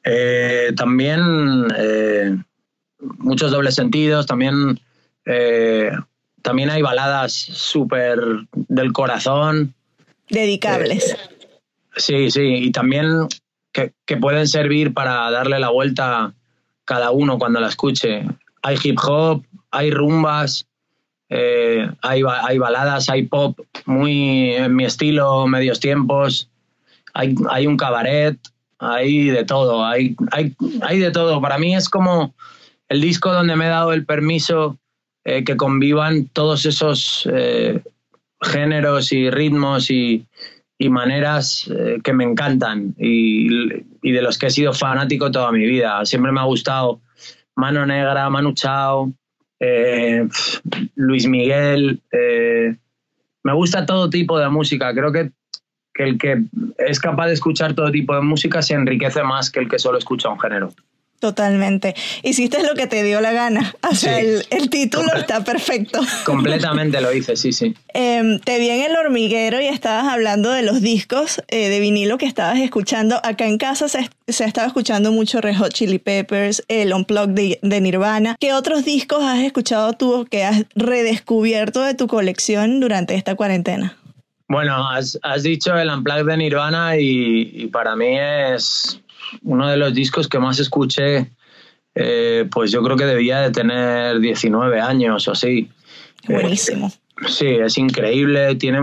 Eh, 0.04 0.72
también 0.74 1.66
eh, 1.76 2.34
muchos 3.18 3.50
dobles 3.50 3.74
sentidos, 3.74 4.24
también, 4.24 4.80
eh, 5.26 5.90
también 6.40 6.70
hay 6.70 6.80
baladas 6.80 7.34
súper 7.34 8.18
del 8.54 8.94
corazón. 8.94 9.74
Dedicables. 10.30 11.14
sí, 11.94 12.30
sí, 12.30 12.40
y 12.40 12.72
también 12.72 13.28
que, 13.70 13.92
que 14.06 14.16
pueden 14.16 14.48
servir 14.48 14.94
para 14.94 15.30
darle 15.30 15.58
la 15.58 15.68
vuelta 15.68 16.32
cada 16.86 17.10
uno 17.10 17.38
cuando 17.38 17.60
la 17.60 17.68
escuche. 17.68 18.24
Hay 18.62 18.78
hip 18.82 18.98
hop, 19.04 19.44
hay 19.70 19.90
rumbas, 19.90 20.66
eh, 21.28 21.90
hay, 22.02 22.22
baladas, 22.22 23.08
hay 23.08 23.24
pop 23.24 23.58
muy 23.84 24.52
en 24.54 24.74
mi 24.76 24.84
estilo, 24.84 25.46
medios 25.46 25.80
tiempos, 25.80 26.48
hay, 27.14 27.66
un 27.66 27.76
cabaret, 27.76 28.38
hay 28.78 29.28
de 29.28 29.44
todo, 29.44 29.84
hay, 29.84 30.14
de 30.98 31.10
todo. 31.10 31.40
Para 31.40 31.58
mí 31.58 31.74
es 31.74 31.88
como 31.88 32.34
el 32.88 33.00
disco 33.00 33.32
donde 33.32 33.56
me 33.56 33.66
he 33.66 33.70
dado 33.70 33.92
el 33.92 34.04
permiso 34.04 34.78
eh, 35.24 35.42
que 35.42 35.56
convivan 35.56 36.26
todos 36.26 36.66
esos 36.66 37.28
eh, 37.32 37.82
géneros 38.42 39.12
y 39.12 39.30
ritmos 39.30 39.90
y, 39.90 40.26
y 40.78 40.90
maneras 40.90 41.68
que 42.04 42.12
me 42.12 42.24
encantan 42.24 42.94
y, 42.98 43.48
y, 44.02 44.12
de 44.12 44.22
los 44.22 44.38
que 44.38 44.46
he 44.46 44.50
sido 44.50 44.72
fanático 44.72 45.30
toda 45.30 45.50
mi 45.50 45.64
vida. 45.66 46.04
Siempre 46.04 46.30
me 46.30 46.40
ha 46.40 46.44
gustado 46.44 47.00
Mano 47.56 47.86
Negra, 47.86 48.28
Manu 48.28 48.52
Chao, 48.52 49.10
eh, 49.60 50.28
Luis 50.94 51.26
Miguel. 51.26 52.00
Eh, 52.10 52.76
me 53.42 53.52
gusta 53.54 53.86
todo 53.86 54.10
tipo 54.10 54.38
de 54.38 54.48
música. 54.48 54.92
Creo 54.92 55.12
que, 55.12 55.30
que, 55.94 56.04
el 56.04 56.18
que 56.18 56.44
es 56.78 57.00
capaz 57.00 57.26
de 57.28 57.34
escuchar 57.34 57.74
todo 57.74 57.90
tipo 57.90 58.14
de 58.14 58.22
música 58.22 58.62
se 58.62 58.74
enriquece 58.74 59.22
más 59.22 59.50
que 59.50 59.60
el 59.60 59.68
que 59.68 59.78
solo 59.78 59.98
escucha 59.98 60.28
un 60.28 60.40
género. 60.40 60.70
Totalmente. 61.18 61.94
Hiciste 62.22 62.62
lo 62.62 62.74
que 62.74 62.86
te 62.86 63.02
dio 63.02 63.20
la 63.20 63.32
gana. 63.32 63.74
O 63.90 63.94
sea, 63.94 64.20
el, 64.20 64.44
título 64.68 65.14
está 65.16 65.42
perfecto. 65.44 66.00
Completamente 66.24 67.00
lo 67.00 67.12
hice, 67.12 67.36
sí, 67.36 67.52
sí. 67.52 67.74
Em, 67.94 68.38
te 68.40 68.58
vi 68.58 68.68
en 68.68 68.82
el 68.82 68.96
hormiguero 68.96 69.60
y 69.60 69.66
estabas 69.66 70.12
hablando 70.12 70.50
de 70.50 70.62
los 70.62 70.82
discos 70.82 71.42
eh, 71.48 71.68
de 71.68 71.80
vinilo 71.80 72.18
que 72.18 72.26
estabas 72.26 72.58
escuchando. 72.58 73.18
Acá 73.22 73.46
en 73.46 73.56
casa 73.56 73.88
se, 73.88 74.10
se 74.28 74.44
estaba 74.44 74.66
escuchando 74.66 75.10
mucho 75.10 75.40
Red 75.40 75.56
Hot 75.56 75.72
Chili 75.72 75.98
Peppers, 75.98 76.62
el 76.68 76.92
Unplugged 76.92 77.34
de, 77.34 77.58
de, 77.62 77.80
Nirvana. 77.80 78.36
¿Qué 78.38 78.52
otros 78.52 78.84
discos 78.84 79.22
has 79.22 79.38
escuchado 79.38 79.94
tú 79.94 80.26
que 80.30 80.44
has 80.44 80.64
redescubierto 80.74 81.82
de 81.82 81.94
tu 81.94 82.08
colección 82.08 82.80
durante 82.80 83.14
esta 83.14 83.36
cuarentena? 83.36 83.96
Bueno, 84.48 84.88
has, 84.88 85.18
has 85.22 85.42
dicho 85.44 85.74
el 85.76 85.88
Unplugged 85.88 86.26
de 86.26 86.36
Nirvana 86.36 86.96
y, 86.98 87.50
y 87.54 87.66
para 87.68 87.96
mí 87.96 88.18
es 88.18 89.00
uno 89.42 89.68
de 89.68 89.76
los 89.76 89.94
discos 89.94 90.28
que 90.28 90.38
más 90.38 90.58
escuché, 90.58 91.30
eh, 91.94 92.46
pues 92.50 92.70
yo 92.70 92.82
creo 92.82 92.96
que 92.96 93.06
debía 93.06 93.40
de 93.40 93.50
tener 93.50 94.20
19 94.20 94.80
años 94.80 95.26
o 95.28 95.32
así. 95.32 95.70
Buenísimo. 96.28 96.92
sí, 97.26 97.46
es 97.46 97.78
increíble, 97.78 98.54
tiene, 98.56 98.80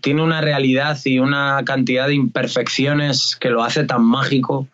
tiene 0.00 0.22
una 0.22 0.40
realidad 0.40 0.98
y 1.04 1.18
una 1.18 1.62
cantidad 1.64 2.08
de 2.08 2.14
imperfecciones 2.14 3.36
que 3.36 3.50
lo 3.50 3.62
hace 3.62 3.84
tan 3.84 4.02
mágico. 4.02 4.68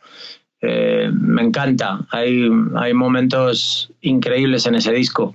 Eh, 0.62 1.11
me 1.12 1.42
encanta, 1.42 2.06
hay, 2.11 2.50
hay 2.76 2.92
momentos 2.92 3.90
increíbles 4.02 4.66
en 4.66 4.75
ese 4.75 4.92
disco. 4.92 5.35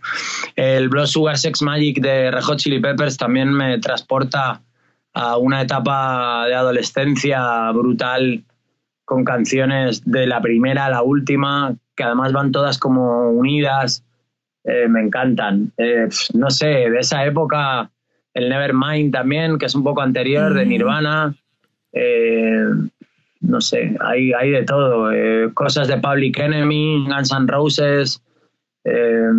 El 0.56 0.90
Blood 0.90 1.08
Sugar 1.08 1.38
Sex 1.38 1.62
Magic 1.62 2.00
de 2.00 2.30
Red 2.30 2.44
Hot 2.44 2.60
Chili 2.60 2.80
Peppers 2.80 3.18
también 3.18 3.52
me 3.52 3.80
transporta 3.80 4.62
a 5.14 5.38
una 5.38 5.62
etapa 5.62 6.46
de 6.48 6.56
adolescencia 6.56 7.72
brutal 7.72 8.44
con 9.06 9.24
canciones 9.24 10.04
de 10.06 10.28
la 10.28 10.42
primera 10.42 10.86
a 10.86 10.90
la 10.90 11.04
última, 11.04 11.76
que 11.96 12.04
además 12.04 12.34
van 12.34 12.52
todas 12.52 12.78
como 12.78 13.30
unidas, 13.30 14.04
eh, 14.64 14.88
me 14.88 15.02
encantan. 15.02 15.72
Eh, 15.78 16.10
no 16.34 16.50
sé, 16.50 16.66
de 16.66 17.00
esa 17.00 17.26
época, 17.26 17.90
el 18.34 18.50
Nevermind 18.50 19.14
también, 19.14 19.58
que 19.58 19.68
es 19.68 19.76
un 19.76 19.84
poco 19.84 20.02
anterior, 20.02 20.54
de 20.54 20.66
Nirvana. 20.66 21.36
Eh, 21.94 22.66
no 23.42 23.62
sé, 23.62 23.96
hay, 24.02 24.34
hay 24.34 24.50
de 24.50 24.64
todo. 24.64 25.12
Cosas 25.54 25.88
de 25.88 25.98
Public 25.98 26.40
Enemy, 26.40 27.06
Guns 27.08 27.32
N' 27.32 27.48
Roses, 27.48 28.22
eh, 28.86 29.30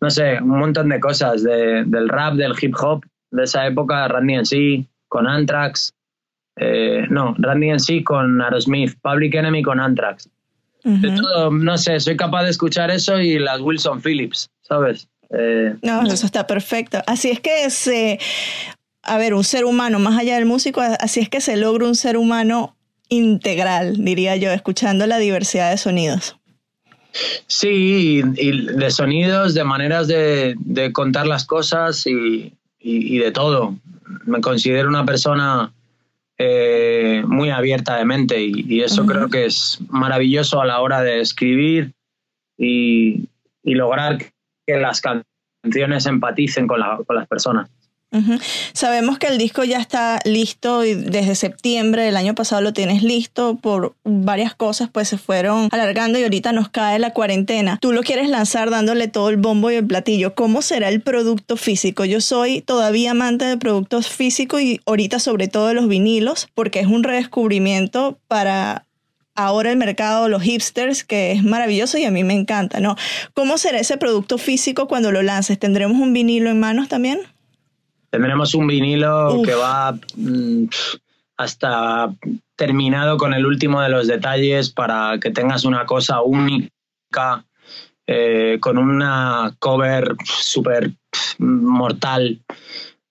no 0.00 0.10
sé, 0.10 0.40
un 0.40 0.58
montón 0.58 0.88
de 0.88 1.00
cosas 1.00 1.42
del 1.42 2.08
rap, 2.08 2.34
del 2.34 2.54
hip 2.60 2.74
hop 2.80 3.04
de 3.30 3.44
esa 3.44 3.66
época, 3.66 4.08
Randy 4.08 4.34
en 4.34 4.46
sí, 4.46 4.88
con 5.08 5.26
Anthrax. 5.26 5.94
Eh, 6.56 7.06
no, 7.08 7.34
Randy 7.38 7.70
en 7.70 7.80
sí 7.80 8.04
con 8.04 8.40
Aerosmith, 8.40 8.94
Public 9.02 9.34
Enemy 9.34 9.62
con 9.62 9.80
Anthrax. 9.80 10.28
De 10.84 11.12
todo, 11.12 11.52
no 11.52 11.78
sé, 11.78 12.00
soy 12.00 12.16
capaz 12.16 12.42
de 12.42 12.50
escuchar 12.50 12.90
eso 12.90 13.20
y 13.20 13.38
las 13.38 13.60
Wilson 13.60 14.02
Phillips, 14.02 14.50
¿sabes? 14.62 15.08
no, 15.30 16.02
eso 16.02 16.26
está 16.26 16.46
perfecto. 16.48 16.98
Así 17.06 17.30
es 17.30 17.38
que 17.38 17.64
es, 17.64 17.88
a 19.02 19.16
ver, 19.16 19.34
un 19.34 19.44
ser 19.44 19.64
humano, 19.64 20.00
más 20.00 20.18
allá 20.18 20.34
del 20.34 20.44
músico, 20.44 20.80
así 20.80 21.20
es 21.20 21.28
que 21.28 21.40
se 21.40 21.56
logra 21.56 21.86
un 21.86 21.94
ser 21.94 22.16
humano 22.16 22.74
integral, 23.08 24.04
diría 24.04 24.36
yo, 24.36 24.50
escuchando 24.50 25.06
la 25.06 25.18
diversidad 25.18 25.70
de 25.70 25.76
sonidos. 25.76 26.36
Sí, 27.46 28.22
y, 28.36 28.66
de 28.66 28.90
sonidos, 28.90 29.54
de 29.54 29.64
maneras 29.64 30.08
de, 30.08 30.56
contar 30.92 31.26
las 31.26 31.44
cosas 31.44 32.06
y, 32.06 32.54
de 32.80 33.30
todo. 33.32 33.76
Me 34.24 34.40
considero 34.40 34.88
una 34.88 35.04
persona 35.04 35.72
eh, 36.44 37.22
muy 37.24 37.50
abierta 37.50 37.96
de 37.96 38.04
mente 38.04 38.42
y, 38.42 38.82
eso 38.82 39.06
creo 39.06 39.28
que 39.28 39.44
es 39.44 39.78
maravilloso 39.90 40.60
a 40.60 40.66
la 40.66 40.80
hora 40.80 41.00
de 41.00 41.20
escribir 41.20 41.92
y, 42.58 43.28
lograr 43.62 44.18
que 44.66 44.76
las 44.76 45.00
canciones 45.00 46.06
empaticen 46.06 46.66
con 46.66 46.80
las 46.80 47.28
personas. 47.28 47.70
Sabemos 48.72 49.18
que 49.18 49.28
el 49.28 49.38
disco 49.38 49.64
ya 49.64 49.78
está 49.78 50.20
listo 50.24 50.84
y 50.84 50.94
desde 50.94 51.34
septiembre 51.34 52.02
del 52.02 52.16
año 52.16 52.34
pasado 52.34 52.60
lo 52.60 52.72
tienes 52.72 53.02
listo 53.02 53.56
por 53.56 53.94
varias 54.04 54.54
cosas, 54.54 54.90
pues 54.92 55.08
se 55.08 55.18
fueron 55.18 55.68
alargando 55.72 56.18
y 56.18 56.22
ahorita 56.22 56.52
nos 56.52 56.68
cae 56.68 56.98
la 56.98 57.12
cuarentena. 57.12 57.78
Tú 57.80 57.92
lo 57.92 58.02
quieres 58.02 58.28
lanzar 58.28 58.70
dándole 58.70 59.08
todo 59.08 59.30
el 59.30 59.38
bombo 59.38 59.70
y 59.70 59.76
el 59.76 59.86
platillo. 59.86 60.34
¿Cómo 60.34 60.62
será 60.62 60.88
el 60.88 61.00
producto 61.00 61.56
físico? 61.56 62.04
Yo 62.04 62.20
soy 62.20 62.60
todavía 62.60 63.12
amante 63.12 63.44
de 63.44 63.56
productos 63.56 64.08
físicos 64.08 64.60
y 64.60 64.80
ahorita 64.86 65.18
sobre 65.18 65.48
todo 65.48 65.68
de 65.68 65.74
los 65.74 65.88
vinilos 65.88 66.48
porque 66.54 66.80
es 66.80 66.86
un 66.86 67.02
redescubrimiento 67.04 68.18
para 68.28 68.84
ahora 69.34 69.70
el 69.70 69.76
mercado, 69.76 70.28
los 70.28 70.42
hipsters, 70.42 71.04
que 71.04 71.32
es 71.32 71.42
maravilloso 71.42 71.98
y 71.98 72.04
a 72.04 72.10
mí 72.10 72.24
me 72.24 72.34
encanta, 72.34 72.80
¿no? 72.80 72.96
¿Cómo 73.34 73.58
será 73.58 73.78
ese 73.78 73.96
producto 73.96 74.38
físico 74.38 74.88
cuando 74.88 75.12
lo 75.12 75.22
lances? 75.22 75.58
¿Tendremos 75.58 75.98
un 75.98 76.12
vinilo 76.12 76.50
en 76.50 76.60
manos 76.60 76.88
también? 76.88 77.20
Tendremos 78.12 78.54
un 78.54 78.66
vinilo 78.66 79.40
que 79.42 79.54
va 79.54 79.98
mm, 80.16 80.64
hasta 81.38 82.14
terminado 82.56 83.16
con 83.16 83.32
el 83.32 83.46
último 83.46 83.80
de 83.80 83.88
los 83.88 84.06
detalles 84.06 84.68
para 84.68 85.18
que 85.18 85.30
tengas 85.30 85.64
una 85.64 85.86
cosa 85.86 86.20
única, 86.20 87.46
eh, 88.06 88.58
con 88.60 88.76
una 88.76 89.56
cover 89.58 90.14
súper 90.24 90.92
mortal. 91.38 92.38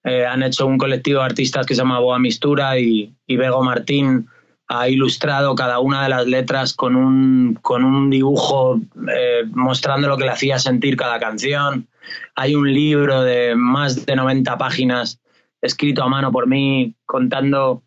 Eh, 0.03 0.23
han 0.23 0.43
hecho 0.43 0.67
un 0.67 0.77
colectivo 0.77 1.21
de 1.21 1.25
artistas 1.25 1.65
que 1.65 1.73
se 1.73 1.81
llama 1.81 1.99
Boa 1.99 2.19
Mistura 2.19 2.77
y, 2.77 3.11
y 3.25 3.37
Bego 3.37 3.63
Martín 3.63 4.27
ha 4.67 4.87
ilustrado 4.87 5.55
cada 5.55 5.79
una 5.79 6.03
de 6.03 6.09
las 6.09 6.27
letras 6.27 6.73
con 6.73 6.95
un, 6.95 7.57
con 7.59 7.83
un 7.83 8.11
dibujo 8.11 8.79
eh, 9.11 9.45
mostrando 9.49 10.07
lo 10.07 10.15
que 10.15 10.25
le 10.25 10.29
hacía 10.29 10.59
sentir 10.59 10.95
cada 10.95 11.19
canción. 11.19 11.87
Hay 12.35 12.55
un 12.55 12.71
libro 12.71 13.21
de 13.21 13.55
más 13.55 14.05
de 14.05 14.15
90 14.15 14.57
páginas 14.57 15.19
escrito 15.61 16.03
a 16.03 16.09
mano 16.09 16.31
por 16.31 16.47
mí 16.47 16.95
contando 17.05 17.83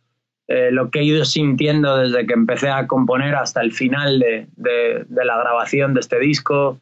eh, 0.47 0.71
lo 0.71 0.91
que 0.91 1.01
he 1.01 1.05
ido 1.05 1.25
sintiendo 1.25 1.97
desde 1.97 2.27
que 2.27 2.35
empecé 2.35 2.69
a 2.69 2.87
componer 2.87 3.35
hasta 3.35 3.61
el 3.63 3.73
final 3.73 4.19
de, 4.19 5.07
la 5.09 5.39
grabación 5.39 5.95
de 5.95 6.01
este 6.01 6.19
disco. 6.19 6.81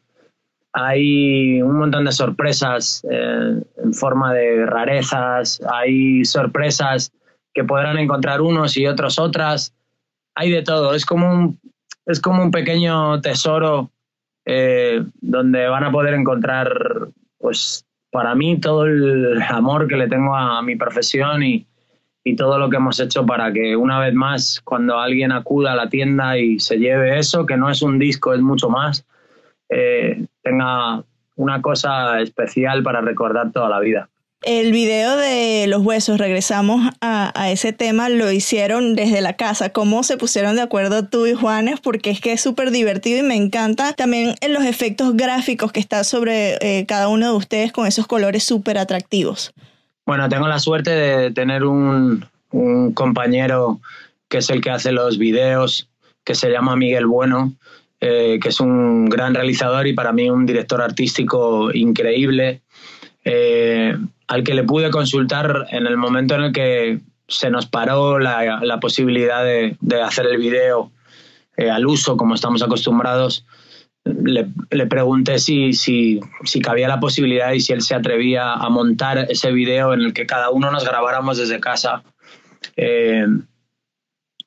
Hay 0.73 1.61
un 1.61 1.77
montón 1.77 2.05
de 2.05 2.11
sorpresas 2.11 3.05
eh, 3.09 3.61
en 3.77 3.93
forma 3.93 4.33
de 4.33 4.65
rarezas, 4.65 5.61
hay 5.71 6.25
sorpresas 6.25 7.13
que 7.53 7.63
podrán 7.63 7.97
encontrar 7.97 8.41
unos 8.41 8.75
y 8.77 8.87
otros 8.87 9.19
otras 9.19 9.73
hay 10.35 10.51
de 10.51 10.63
todo. 10.63 10.93
Es 10.93 11.05
como 11.05 11.31
un, 11.31 11.59
es 12.05 12.19
como 12.19 12.43
un 12.43 12.51
pequeño 12.51 13.21
tesoro 13.21 13.91
eh, 14.45 15.03
donde 15.21 15.67
van 15.67 15.83
a 15.83 15.91
poder 15.91 16.13
encontrar, 16.15 16.69
pues, 17.43 17.85
para 18.09 18.35
mí 18.35 18.57
todo 18.57 18.85
el 18.85 19.41
amor 19.41 19.85
que 19.89 19.97
le 19.97 20.07
tengo 20.07 20.33
a, 20.33 20.61
mi 20.61 20.77
profesión 20.77 21.43
y, 21.43 21.67
todo 22.37 22.57
lo 22.57 22.69
que 22.69 22.77
hemos 22.77 23.01
hecho 23.01 23.25
para 23.25 23.51
que 23.51 23.75
una 23.75 23.99
vez 23.99 24.13
más, 24.13 24.61
cuando 24.63 24.97
alguien 24.97 25.33
acuda 25.33 25.73
a 25.73 25.75
la 25.75 25.89
tienda 25.89 26.37
y 26.37 26.57
se 26.57 26.77
lleve 26.77 27.19
eso, 27.19 27.45
que 27.45 27.57
no 27.57 27.69
es 27.69 27.81
un 27.81 27.99
disco, 27.99 28.33
es 28.33 28.39
mucho 28.39 28.69
más, 28.69 29.05
eh, 29.67 30.25
tenga 30.41 31.03
una 31.35 31.61
cosa 31.61 32.21
especial 32.21 32.81
para 32.81 33.01
recordar 33.01 33.51
toda 33.51 33.67
la 33.67 33.81
vida. 33.81 34.09
El 34.45 34.73
video 34.73 35.15
de 35.15 35.67
los 35.67 35.81
huesos, 35.83 36.17
regresamos 36.17 36.93
a, 36.99 37.31
ese 37.49 37.71
tema, 37.71 38.09
lo 38.09 38.29
hicieron 38.29 38.93
desde 38.93 39.21
la 39.21 39.37
casa. 39.37 39.69
¿Cómo 39.69 40.03
se 40.03 40.17
pusieron 40.17 40.57
de 40.57 40.61
acuerdo 40.61 41.07
tú 41.07 41.25
y 41.25 41.33
Juanes? 41.33 41.79
Porque 41.79 42.09
es 42.09 42.19
que 42.19 42.33
es 42.33 42.41
súper 42.41 42.71
divertido 42.71 43.19
y 43.19 43.23
me 43.23 43.37
encanta 43.37 43.93
también 43.93 44.35
en 44.41 44.53
los 44.53 44.65
efectos 44.65 45.15
gráficos 45.15 45.71
que 45.71 45.79
está 45.79 46.03
sobre 46.03 46.57
eh, 46.61 46.85
cada 46.85 47.07
uno 47.07 47.27
de 47.27 47.37
ustedes 47.37 47.71
con 47.71 47.87
esos 47.87 48.05
colores 48.05 48.43
súper 48.43 48.77
atractivos. 48.77 49.53
Bueno, 50.05 50.27
tengo 50.27 50.49
la 50.49 50.59
suerte 50.59 50.89
de 50.91 51.31
tener 51.31 51.63
un, 51.63 52.25
compañero 52.93 53.79
que 54.27 54.39
es 54.39 54.49
el 54.49 54.61
que 54.61 54.71
hace 54.71 54.91
los 54.91 55.17
videos, 55.17 55.89
que 56.25 56.35
se 56.35 56.49
llama 56.51 56.75
Miguel 56.75 57.07
Bueno, 57.07 57.53
eh, 58.01 58.39
que 58.41 58.49
es 58.49 58.59
un 58.59 59.05
gran 59.05 59.33
realizador 59.33 59.87
y 59.87 59.93
para 59.93 60.11
mí 60.11 60.29
un 60.29 60.45
director 60.45 60.81
artístico 60.81 61.73
increíble. 61.73 62.61
Eh, 63.25 63.97
al 64.33 64.43
que 64.43 64.55
le 64.55 64.63
pude 64.63 64.89
consultar 64.89 65.67
en 65.69 65.85
el 65.85 65.95
momento 65.95 66.33
en 66.33 66.41
el 66.45 66.51
que 66.51 67.01
se 67.27 67.51
nos 67.51 67.67
paró 67.67 68.17
la, 68.17 68.79
posibilidad 68.81 69.43
de, 69.43 69.77
hacer 70.03 70.25
el 70.25 70.39
video 70.39 70.91
eh, 71.55 71.69
al 71.69 71.85
uso 71.85 72.17
como 72.17 72.33
estamos 72.33 72.63
acostumbrados. 72.63 73.45
Le, 74.05 74.87
pregunté 74.87 75.37
si, 75.37 75.73
si, 75.73 76.19
si, 76.45 76.61
cabía 76.61 76.87
la 76.87 76.99
posibilidad 76.99 77.51
y 77.51 77.59
si 77.59 77.73
él 77.73 77.83
se 77.83 77.93
atrevía 77.93 78.53
a 78.53 78.69
montar 78.69 79.19
ese 79.29 79.51
video 79.51 79.93
en 79.93 80.01
el 80.01 80.13
que 80.13 80.25
cada 80.25 80.49
uno 80.49 80.71
nos 80.71 80.83
grabáramos 80.83 81.37
desde 81.37 81.59
casa 81.59 82.01
eh, 82.75 83.27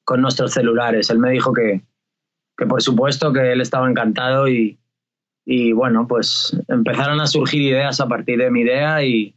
con 0.03 0.21
nuestros 0.21 0.53
celulares. 0.53 1.11
Él 1.11 1.21
me 1.21 1.31
dijo 1.31 1.53
que, 1.53 1.83
que 2.59 2.67
por 2.67 2.83
supuesto 2.83 3.33
que 3.33 3.53
él 3.53 3.61
estaba 3.61 3.89
encantado 3.89 4.49
y, 4.49 4.81
y 5.45 5.71
bueno, 5.71 6.09
pues 6.09 6.61
empezaron 6.67 7.21
a 7.21 7.29
surgir 7.29 7.63
ideas 7.63 8.01
a 8.01 8.09
partir 8.09 8.39
de 8.39 8.51
mi 8.51 8.63
idea 8.63 9.05
y, 9.05 9.36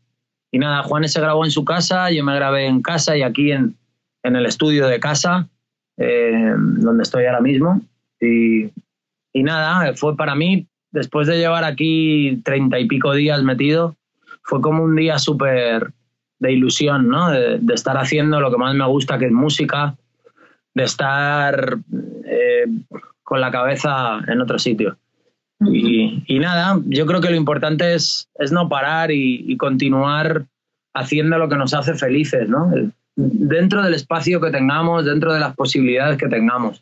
y 0.52 0.60
nada, 0.60 0.84
Juanes 0.84 1.14
se 1.14 1.22
grabó 1.22 1.46
en 1.46 1.52
su 1.52 1.64
casa, 1.64 2.12
yo 2.12 2.24
me 2.24 2.36
grabé 2.36 2.66
en 2.66 2.82
casa 2.82 3.16
y 3.16 3.22
aquí 3.22 3.52
en, 3.52 3.76
en 4.24 4.36
el 4.36 4.46
estudio 4.46 4.88
de 4.88 5.00
casa, 5.00 5.48
eh, 5.98 6.54
donde 6.56 7.04
estoy 7.04 7.26
ahora 7.26 7.42
mismo. 7.42 7.82
Y, 8.20 8.72
nada, 9.34 9.94
fue 9.96 10.18
para 10.18 10.36
mí, 10.36 10.68
después 10.92 11.28
de 11.28 11.38
llevar 11.38 11.64
aquí 11.64 12.42
treinta 12.44 12.80
y 12.80 12.88
pico 12.88 13.14
días 13.14 13.44
metido, 13.44 13.96
fue 14.44 14.62
como 14.62 14.84
un 14.84 14.96
día 14.96 15.20
súper 15.20 15.94
de 16.40 16.52
ilusión, 16.52 17.08
¿no? 17.08 17.30
De, 17.30 17.60
estar 17.74 17.98
haciendo 17.98 18.40
lo 18.40 18.52
que 18.52 18.58
más 18.58 18.74
me 18.76 18.88
gusta, 18.88 19.18
que 19.18 19.26
es 19.26 19.32
música, 19.32 19.96
de 20.74 20.84
estar 20.84 21.78
eh, 22.26 22.66
con 23.24 23.40
la 23.40 23.52
cabeza 23.52 24.20
en 24.28 24.42
otro 24.42 24.58
sitio. 24.58 24.98
Y, 25.62 26.40
nada, 26.40 26.80
yo 26.86 27.06
creo 27.06 27.20
que 27.20 27.30
lo 27.30 27.36
importante 27.36 27.94
es, 27.94 28.30
es 28.36 28.52
no 28.52 28.70
parar 28.70 29.12
y, 29.12 29.58
continuar 29.58 30.46
haciendo 30.94 31.38
lo 31.38 31.50
que 31.50 31.58
nos 31.58 31.74
hace 31.74 31.96
felices, 31.96 32.48
¿no? 32.48 32.72
Dentro 33.16 33.84
del 33.84 33.94
espacio 33.94 34.40
que 34.40 34.52
tengamos, 34.52 35.06
dentro 35.06 35.34
de 35.34 35.40
las 35.40 35.56
posibilidades 35.56 36.18
que 36.18 36.28
tengamos. 36.28 36.82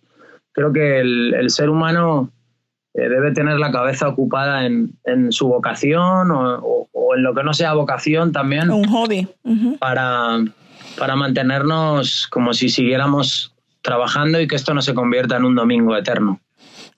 Creo 0.52 0.72
que 0.72 1.00
el, 1.00 1.50
ser 1.50 1.70
humano 1.70 2.32
eh, 2.94 3.10
debe 3.10 3.32
tener 3.32 3.58
la 3.58 3.72
cabeza 3.72 4.08
ocupada 4.08 4.66
en, 4.66 4.92
su 5.32 5.48
vocación 5.48 6.30
o, 6.32 6.88
en 7.16 7.24
lo 7.24 7.34
que 7.34 7.44
no 7.44 7.54
sea 7.54 7.74
vocación 7.74 8.32
también. 8.32 8.70
Un 8.70 8.88
hobby. 8.88 9.28
para, 9.80 10.40
para 11.00 11.16
mantenernos 11.16 12.28
como 12.28 12.54
si 12.54 12.70
siguiéramos 12.70 13.56
trabajando 13.82 14.40
y 14.40 14.48
que 14.48 14.56
esto 14.56 14.74
no 14.74 14.82
se 14.82 14.94
convierta 14.94 15.38
en 15.38 15.46
un 15.46 15.56
domingo 15.56 15.96
eterno. 15.96 16.40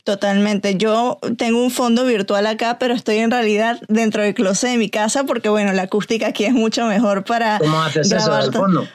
Totalmente. 0.03 0.75
Yo 0.75 1.19
tengo 1.37 1.61
un 1.61 1.71
fondo 1.71 2.05
virtual 2.05 2.47
acá, 2.47 2.79
pero 2.79 2.93
estoy 2.93 3.17
en 3.17 3.31
realidad 3.31 3.79
dentro 3.87 4.23
del 4.23 4.33
closet 4.33 4.71
de 4.71 4.77
mi 4.77 4.89
casa 4.89 5.23
porque, 5.25 5.49
bueno, 5.49 5.73
la 5.73 5.83
acústica 5.83 6.27
aquí 6.27 6.45
es 6.45 6.53
mucho 6.53 6.85
mejor 6.85 7.23
para. 7.23 7.59
¿Cómo 7.59 7.81
haces 7.81 8.11
eso 8.11 8.35
del 8.35 8.51
fondo? 8.51 8.87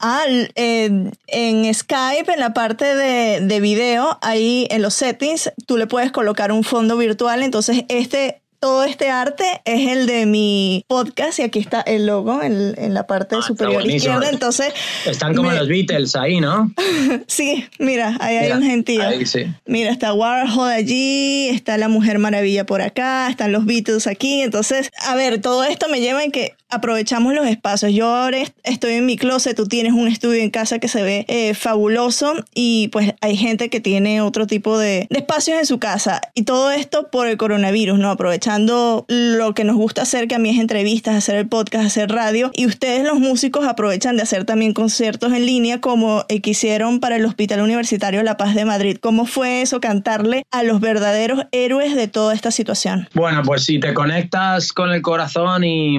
Ah, 0.00 0.22
en 0.26 1.74
Skype, 1.74 2.32
en 2.32 2.40
la 2.40 2.54
parte 2.54 2.94
de, 2.94 3.60
video, 3.60 4.18
ahí 4.22 4.68
en 4.70 4.82
los 4.82 4.94
settings, 4.94 5.52
tú 5.66 5.76
le 5.76 5.86
puedes 5.86 6.12
colocar 6.12 6.52
un 6.52 6.62
fondo 6.62 6.96
virtual. 6.96 7.42
Entonces, 7.42 7.84
este 7.88 8.40
todo 8.60 8.84
este 8.84 9.10
arte 9.10 9.44
es 9.64 9.88
el 9.88 10.06
de 10.06 10.26
mi 10.26 10.84
podcast 10.88 11.38
y 11.38 11.42
aquí 11.42 11.58
está 11.60 11.80
el 11.80 12.06
logo 12.06 12.42
en, 12.42 12.74
en 12.76 12.94
la 12.94 13.06
parte 13.06 13.36
Ah, 13.38 13.42
superior 13.42 13.86
izquierda. 13.86 14.28
Entonces, 14.30 14.72
Están 15.06 15.34
como 15.34 15.50
me- 15.50 15.56
los 15.56 15.68
Beatles 15.68 16.16
ahí, 16.16 16.40
¿no? 16.40 16.72
sí, 17.26 17.64
mira, 17.78 18.16
ahí 18.20 18.36
hay 18.36 18.52
un 18.52 18.62
gentío. 18.62 19.02
ahí 19.06 19.26
sí. 19.26 19.46
Mira, 19.66 19.90
está 19.90 20.12
Warhol 20.12 20.70
allí, 20.70 21.48
está 21.50 21.78
la 21.78 21.88
Mujer 21.88 22.18
Maravilla 22.18 22.66
por 22.66 22.82
acá, 22.82 23.28
están 23.30 23.52
los 23.52 23.64
Beatles 23.64 24.06
aquí. 24.06 24.42
Entonces, 24.42 24.90
a 25.06 25.14
ver, 25.14 25.40
todo 25.40 25.64
esto 25.64 25.88
me 25.88 26.00
lleva 26.00 26.24
en 26.24 26.32
que 26.32 26.54
aprovechamos 26.68 27.34
los 27.34 27.46
espacios. 27.46 27.92
Yo 27.92 28.06
ahora 28.14 28.38
est- 28.38 28.56
estoy 28.64 28.92
en 28.94 29.06
mi 29.06 29.16
closet, 29.16 29.56
tú 29.56 29.66
tienes 29.66 29.92
un 29.92 30.08
estudio 30.08 30.42
en 30.42 30.50
casa 30.50 30.78
que 30.78 30.88
se 30.88 31.02
ve 31.02 31.24
eh, 31.28 31.54
fabuloso 31.54 32.34
y 32.54 32.88
pues 32.88 33.14
hay 33.20 33.36
gente 33.36 33.68
que 33.70 33.80
tiene 33.80 34.20
otro 34.20 34.46
tipo 34.46 34.78
de, 34.78 35.06
de 35.10 35.18
espacios 35.18 35.58
en 35.58 35.66
su 35.66 35.78
casa. 35.78 36.20
Y 36.34 36.42
todo 36.42 36.70
esto 36.70 37.08
por 37.10 37.26
el 37.26 37.36
coronavirus, 37.36 37.98
¿no? 37.98 38.10
Aprovechando 38.10 39.04
lo 39.08 39.54
que 39.54 39.64
nos 39.64 39.76
gusta 39.76 40.02
hacer, 40.02 40.28
que 40.28 40.34
a 40.34 40.38
mí 40.38 40.50
es 40.50 40.58
entrevistas, 40.58 41.14
hacer 41.16 41.36
el 41.36 41.48
podcast, 41.48 41.86
hacer 41.86 42.10
radio. 42.10 42.50
Y 42.54 42.66
ustedes 42.66 43.04
los 43.04 43.18
músicos 43.20 43.66
aprovechan 43.66 44.16
de 44.16 44.22
hacer 44.22 44.44
también 44.44 44.74
conciertos 44.74 45.32
en 45.32 45.46
línea 45.46 45.80
como 45.80 46.24
el 46.28 46.42
que 46.42 46.50
hicieron 46.50 47.00
para 47.00 47.16
el 47.16 47.24
Hospital 47.24 47.60
Universitario 47.60 48.22
La 48.22 48.36
Paz 48.36 48.54
de 48.54 48.64
Madrid. 48.64 48.98
¿Cómo 49.00 49.26
fue 49.26 49.62
eso, 49.62 49.80
cantarle 49.80 50.44
a 50.50 50.62
los 50.62 50.80
verdaderos 50.80 51.46
héroes 51.52 51.94
de 51.94 52.08
toda 52.08 52.34
esta 52.34 52.50
situación? 52.50 53.08
Bueno, 53.14 53.42
pues 53.44 53.64
si 53.64 53.80
te 53.80 53.94
conectas 53.94 54.72
con 54.72 54.90
el 54.90 55.02
corazón 55.02 55.64
y, 55.64 55.98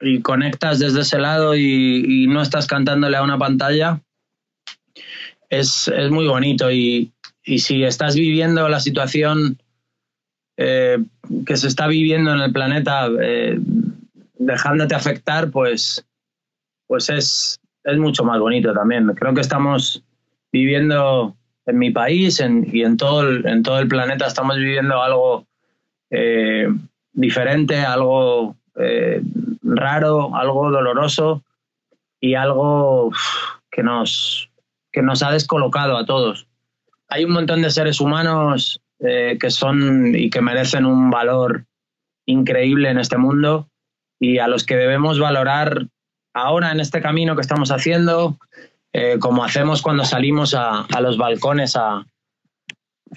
y 0.00 0.20
conectas 0.20 0.78
desde 0.78 1.00
ese 1.00 1.18
lado 1.18 1.56
y, 1.56 2.26
no 2.28 2.42
estás 2.42 2.66
cantándole 2.66 3.16
a 3.16 3.22
una 3.22 3.38
pantalla, 3.38 4.00
es, 5.48 5.88
es 5.88 6.10
muy 6.10 6.26
bonito. 6.26 6.70
Y, 6.70 7.12
y 7.44 7.58
si 7.60 7.84
estás 7.84 8.14
viviendo 8.14 8.68
la 8.68 8.80
situación 8.80 9.58
eh, 10.56 10.98
que 11.46 11.56
se 11.56 11.68
está 11.68 11.86
viviendo 11.86 12.32
en 12.32 12.40
el 12.40 12.52
planeta, 12.52 13.08
eh, 13.20 13.58
dejándote 14.38 14.94
afectar, 14.94 15.50
pues, 15.50 16.04
pues 16.86 17.08
es, 17.10 17.60
es 17.84 17.98
mucho 17.98 18.24
más 18.24 18.38
bonito 18.38 18.72
también. 18.72 19.06
Creo 19.14 19.34
que 19.34 19.40
estamos 19.40 20.02
viviendo 20.52 21.36
en 21.66 21.78
mi 21.78 21.90
país 21.90 22.40
en- 22.40 22.68
y 22.72 22.82
en 22.82 22.96
todo, 22.96 23.22
el, 23.28 23.46
en 23.46 23.62
todo 23.62 23.78
el 23.78 23.88
planeta, 23.88 24.26
estamos 24.26 24.56
viviendo 24.56 25.02
algo 25.02 25.46
eh, 26.10 26.68
diferente, 27.12 27.78
algo 27.80 28.56
eh, 28.76 29.20
raro, 29.66 30.34
algo 30.36 30.70
doloroso 30.70 31.42
y 32.20 32.34
algo 32.34 33.10
que 33.70 33.82
nos, 33.82 34.50
que 34.92 35.02
nos 35.02 35.22
ha 35.22 35.30
descolocado 35.30 35.96
a 35.96 36.06
todos. 36.06 36.46
Hay 37.08 37.24
un 37.24 37.32
montón 37.32 37.62
de 37.62 37.70
seres 37.70 38.00
humanos 38.00 38.80
eh, 39.00 39.36
que 39.40 39.50
son 39.50 40.14
y 40.14 40.30
que 40.30 40.40
merecen 40.40 40.86
un 40.86 41.10
valor 41.10 41.66
increíble 42.24 42.90
en 42.90 42.98
este 42.98 43.18
mundo 43.18 43.68
y 44.18 44.38
a 44.38 44.48
los 44.48 44.64
que 44.64 44.76
debemos 44.76 45.18
valorar 45.18 45.88
ahora 46.32 46.72
en 46.72 46.80
este 46.80 47.00
camino 47.00 47.34
que 47.34 47.42
estamos 47.42 47.70
haciendo, 47.70 48.38
eh, 48.92 49.18
como 49.18 49.44
hacemos 49.44 49.82
cuando 49.82 50.04
salimos 50.04 50.54
a, 50.54 50.82
a 50.82 51.00
los 51.00 51.18
balcones 51.18 51.76
a, 51.76 52.06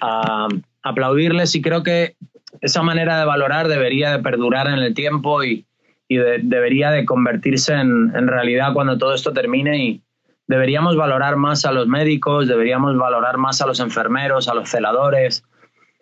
a 0.00 0.48
aplaudirles 0.82 1.54
y 1.54 1.62
creo 1.62 1.82
que 1.82 2.16
esa 2.60 2.82
manera 2.82 3.18
de 3.18 3.24
valorar 3.24 3.68
debería 3.68 4.10
de 4.12 4.22
perdurar 4.22 4.66
en 4.66 4.78
el 4.78 4.94
tiempo 4.94 5.42
y, 5.44 5.66
y 6.10 6.16
de- 6.16 6.40
debería 6.42 6.90
de 6.90 7.04
convertirse 7.06 7.72
en, 7.72 8.26
realidad 8.26 8.72
cuando 8.74 8.98
todo 8.98 9.14
esto 9.14 9.32
termine 9.32 9.78
y 9.78 10.02
deberíamos 10.48 10.96
valorar 10.96 11.36
más 11.36 11.64
a 11.64 11.70
los 11.70 11.86
médicos, 11.86 12.48
deberíamos 12.48 12.98
valorar 12.98 13.38
más 13.38 13.62
a 13.62 13.66
los 13.66 13.78
enfermeros, 13.78 14.48
a 14.48 14.54
los 14.54 14.68
celadores, 14.68 15.44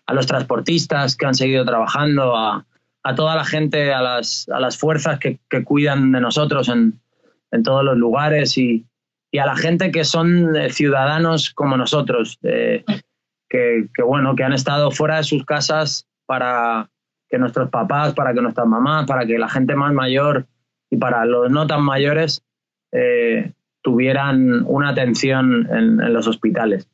a 0.06 0.14
los 0.14 0.26
transportistas 0.26 1.14
que 1.14 1.26
han 1.26 1.34
seguido 1.34 1.66
trabajando, 1.66 2.34
a, 2.34 2.64
a 3.02 3.14
toda 3.14 3.36
la 3.36 3.44
gente, 3.44 3.92
a 3.92 4.00
las, 4.00 4.48
a 4.48 4.58
las 4.58 4.78
fuerzas 4.78 5.18
que, 5.18 5.40
que 5.50 5.62
cuidan 5.62 6.10
de 6.12 6.22
nosotros 6.22 6.70
en, 6.70 6.98
en 7.52 7.62
todos 7.62 7.84
los 7.84 7.98
lugares 7.98 8.56
y, 8.56 8.86
y 9.30 9.38
a 9.38 9.44
la 9.44 9.56
gente 9.56 9.90
que 9.90 10.04
son 10.04 10.56
eh, 10.56 10.70
ciudadanos 10.70 11.50
como 11.52 11.76
nosotros, 11.76 12.38
eh, 12.44 12.82
que, 13.50 13.86
bueno, 14.02 14.34
que 14.34 14.44
han 14.44 14.54
estado 14.54 14.90
fuera 14.90 15.18
de 15.18 15.24
sus 15.24 15.44
casas 15.44 16.06
para 16.24 16.88
que 17.28 17.38
nuestros 17.38 17.70
papás, 17.70 18.14
para 18.14 18.32
que 18.32 18.40
nuestras 18.40 18.66
mamás, 18.66 19.06
para 19.06 19.26
que 19.26 19.38
la 19.38 19.48
gente 19.48 19.74
más 19.74 19.92
mayor 19.92 20.46
y 20.90 20.96
para 20.96 21.24
los 21.24 21.50
no 21.50 21.66
tan 21.66 21.82
mayores 21.82 22.42
eh, 22.92 23.52
tuvieran 23.82 24.64
una 24.66 24.90
atención 24.90 25.68
en, 25.70 26.12
los 26.12 26.26
hospitales. 26.26 26.88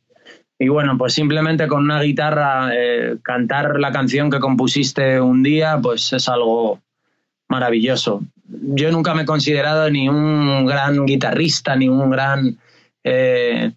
Y 0.58 0.68
bueno, 0.68 0.96
pues 0.96 1.14
simplemente 1.14 1.66
con 1.66 1.82
una 1.82 2.00
guitarra 2.00 2.70
eh, 2.74 3.16
cantar 3.22 3.78
la 3.80 3.92
canción 3.92 4.30
que 4.30 4.40
compusiste 4.40 5.20
un 5.20 5.42
día, 5.42 5.78
pues 5.82 6.12
es 6.12 6.28
algo 6.28 6.80
maravilloso. 7.48 8.22
Yo 8.46 8.90
nunca 8.90 9.14
me 9.14 9.22
he 9.22 9.26
considerado 9.26 9.90
ni 9.90 10.08
un 10.08 10.66
gran 10.66 11.06
guitarrista, 11.06 11.76
ni 11.76 11.88
un 11.88 12.10
gran 12.10 12.58
eh, 13.02 13.72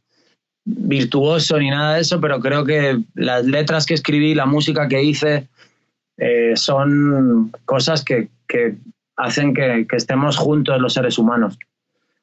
virtuoso, 0.66 1.58
ni 1.60 1.70
nada 1.70 1.96
de 1.96 2.02
eso, 2.02 2.20
pero 2.20 2.40
creo 2.40 2.66
que 2.66 3.00
las 3.16 3.46
letras 3.46 3.86
que 3.86 3.94
escribí, 3.94 4.36
la 4.36 4.46
música 4.46 4.88
que 4.88 5.04
hice, 5.04 5.48
eh, 6.18 6.54
son 6.56 7.52
cosas 7.66 8.04
que, 8.04 8.30
que 8.48 8.76
hacen 9.16 9.54
que, 9.54 9.86
que 9.90 9.96
estemos 9.96 10.38
juntos 10.38 10.80
los 10.82 10.94
seres 10.94 11.18
humanos. 11.18 11.58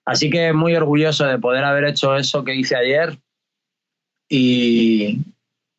Así 0.05 0.29
que 0.31 0.53
muy 0.53 0.75
orgulloso 0.77 1.25
de 1.27 1.39
poder 1.39 1.65
haber 1.65 1.85
hecho 1.85 2.17
eso 2.17 2.45
que 2.45 2.55
hice 2.55 2.77
ayer 2.77 3.19
y, 4.29 5.21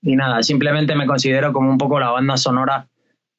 y 0.01 0.15
nada, 0.15 0.41
simplemente 0.43 0.95
me 0.95 1.08
considero 1.08 1.54
como 1.54 1.69
un 1.69 1.78
poco 1.78 1.99
la 1.99 2.10
banda 2.12 2.38
sonora 2.38 2.88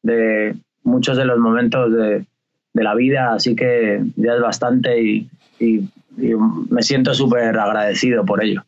de 0.02 0.54
muchos 0.82 1.16
de 1.16 1.24
los 1.24 1.38
momentos 1.38 1.92
de, 1.92 2.24
de 2.72 2.84
la 2.84 2.94
vida, 2.94 3.32
así 3.34 3.56
que 3.56 4.02
ya 4.16 4.34
es 4.34 4.40
bastante 4.40 5.00
y, 5.02 5.30
y- 5.58 5.88
y 6.18 6.32
me 6.70 6.82
siento 6.82 7.12
súper 7.12 7.58
agradecido 7.58 8.24
por 8.24 8.42
ello. 8.42 8.64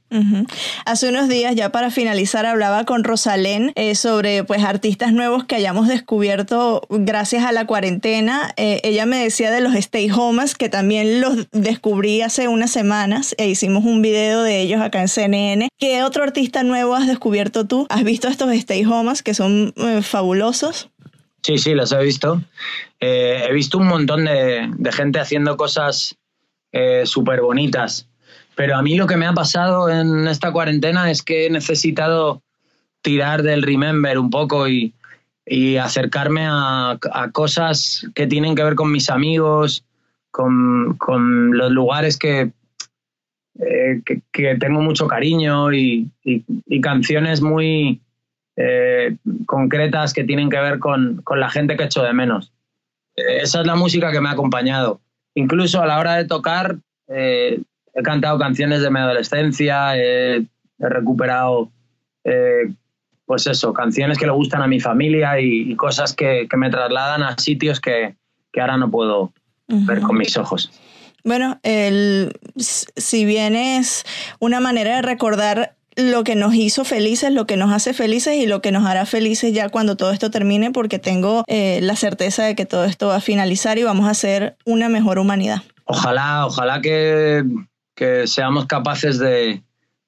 Hace 0.86 1.08
unos 1.10 1.28
días, 1.28 1.54
ya 1.54 1.70
para 1.70 1.90
finalizar, 1.90 2.46
hablaba 2.46 2.84
con 2.84 3.04
Rosalén 3.04 3.72
eh, 3.74 3.94
sobre 3.94 4.42
pues 4.42 4.64
artistas 4.64 5.12
nuevos 5.12 5.44
que 5.44 5.54
hayamos 5.54 5.86
descubierto 5.86 6.82
gracias 6.88 7.44
a 7.44 7.52
la 7.52 7.66
cuarentena. 7.66 8.52
Eh, 8.56 8.80
ella 8.84 9.04
me 9.04 9.22
decía 9.22 9.50
de 9.50 9.60
los 9.60 9.74
Stay 9.74 10.10
Homes, 10.10 10.54
que 10.54 10.70
también 10.70 11.20
los 11.20 11.50
descubrí 11.50 12.22
hace 12.22 12.48
unas 12.48 12.70
semanas 12.70 13.34
e 13.38 13.48
hicimos 13.48 13.84
un 13.84 14.00
video 14.00 14.42
de 14.42 14.62
ellos 14.62 14.80
acá 14.80 15.02
en 15.02 15.08
CNN. 15.08 15.68
¿Qué 15.78 16.02
otro 16.02 16.22
artista 16.22 16.62
nuevo 16.62 16.94
has 16.94 17.06
descubierto 17.06 17.66
tú? 17.66 17.86
¿Has 17.90 18.04
visto 18.04 18.28
estos 18.28 18.50
Stay 18.52 18.84
Homes 18.86 19.22
que 19.22 19.34
son 19.34 19.74
eh, 19.76 20.00
fabulosos? 20.02 20.88
Sí, 21.42 21.58
sí, 21.58 21.74
los 21.74 21.92
he 21.92 22.02
visto. 22.02 22.42
He 23.00 23.52
visto 23.52 23.78
un 23.78 23.86
montón 23.86 24.24
de, 24.24 24.68
de 24.76 24.92
gente 24.92 25.20
haciendo 25.20 25.56
cosas 25.56 26.16
súper 27.04 27.40
bonitas. 27.40 28.07
Pero 28.58 28.74
a 28.74 28.82
mí 28.82 28.96
lo 28.96 29.06
que 29.06 29.16
me 29.16 29.24
ha 29.24 29.32
pasado 29.34 29.88
en 29.88 30.26
esta 30.26 30.50
cuarentena 30.50 31.12
es 31.12 31.22
que 31.22 31.46
he 31.46 31.50
necesitado 31.50 32.42
tirar 33.02 33.44
del 33.44 33.62
remember 33.62 34.18
un 34.18 34.30
poco 34.30 34.66
y, 34.66 34.94
y 35.46 35.76
acercarme 35.76 36.44
a, 36.44 36.98
cosas 37.32 38.04
que 38.16 38.26
tienen 38.26 38.56
que 38.56 38.64
ver 38.64 38.74
con 38.74 38.90
mis 38.90 39.10
amigos, 39.10 39.84
con, 40.32 40.96
con 40.98 41.56
los 41.56 41.70
lugares 41.70 42.18
que, 42.18 42.50
eh, 43.60 44.02
que, 44.32 44.56
tengo 44.56 44.80
mucho 44.80 45.06
cariño 45.06 45.72
y, 45.72 46.10
y- 46.24 46.80
canciones 46.80 47.40
muy 47.40 48.00
eh, 48.56 49.18
concretas 49.46 50.12
que 50.12 50.24
tienen 50.24 50.50
que 50.50 50.58
ver 50.58 50.80
con, 50.80 51.22
con 51.22 51.38
la 51.38 51.48
gente 51.48 51.76
que 51.76 51.84
echo 51.84 52.02
de 52.02 52.12
menos. 52.12 52.50
Esa 53.14 53.60
es 53.60 53.66
la 53.68 53.76
música 53.76 54.10
que 54.10 54.20
me 54.20 54.30
ha 54.30 54.32
acompañado. 54.32 55.00
Incluso 55.36 55.80
a 55.80 55.86
la 55.86 56.00
hora 56.00 56.16
de 56.16 56.24
tocar, 56.24 56.78
eh, 57.06 57.60
he 57.98 58.02
cantado 58.02 58.38
canciones 58.38 58.80
de 58.80 58.90
mi 58.90 59.00
adolescencia, 59.00 59.96
eh, 59.96 60.44
he 60.78 60.88
recuperado, 60.88 61.70
eh, 62.24 62.72
pues 63.26 63.46
eso, 63.46 63.72
canciones 63.72 64.18
que 64.18 64.26
le 64.26 64.32
gustan 64.32 64.62
a 64.62 64.66
mi 64.66 64.80
familia 64.80 65.40
y, 65.40 65.72
y 65.72 65.76
cosas 65.76 66.14
que, 66.14 66.46
que 66.48 66.56
me 66.56 66.70
trasladan 66.70 67.22
a 67.22 67.36
sitios 67.38 67.80
que, 67.80 68.14
que 68.52 68.60
ahora 68.60 68.76
no 68.76 68.90
puedo 68.90 69.32
ver 69.66 70.00
con 70.00 70.16
mis 70.16 70.36
ojos. 70.36 70.70
Bueno, 71.24 71.58
el, 71.62 72.32
si 72.56 73.24
bien 73.24 73.54
es 73.54 74.04
una 74.38 74.60
manera 74.60 74.96
de 74.96 75.02
recordar 75.02 75.74
lo 75.96 76.22
que 76.22 76.36
nos 76.36 76.54
hizo 76.54 76.84
felices, 76.84 77.32
lo 77.32 77.46
que 77.46 77.56
nos 77.56 77.72
hace 77.72 77.92
felices 77.92 78.36
y 78.36 78.46
lo 78.46 78.62
que 78.62 78.70
nos 78.70 78.86
hará 78.86 79.04
felices 79.04 79.52
ya 79.52 79.68
cuando 79.68 79.96
todo 79.96 80.12
esto 80.12 80.30
termine, 80.30 80.70
porque 80.70 81.00
tengo 81.00 81.42
eh, 81.48 81.80
la 81.82 81.96
certeza 81.96 82.44
de 82.44 82.54
que 82.54 82.66
todo 82.66 82.84
esto 82.84 83.08
va 83.08 83.16
a 83.16 83.20
finalizar 83.20 83.78
y 83.78 83.82
vamos 83.82 84.08
a 84.08 84.14
ser 84.14 84.56
una 84.64 84.88
mejor 84.88 85.18
humanidad. 85.18 85.62
Ojalá, 85.84 86.46
ojalá 86.46 86.80
que, 86.80 87.44
que 87.98 88.28
seamos 88.28 88.66
capaces 88.66 89.18
de, 89.18 89.60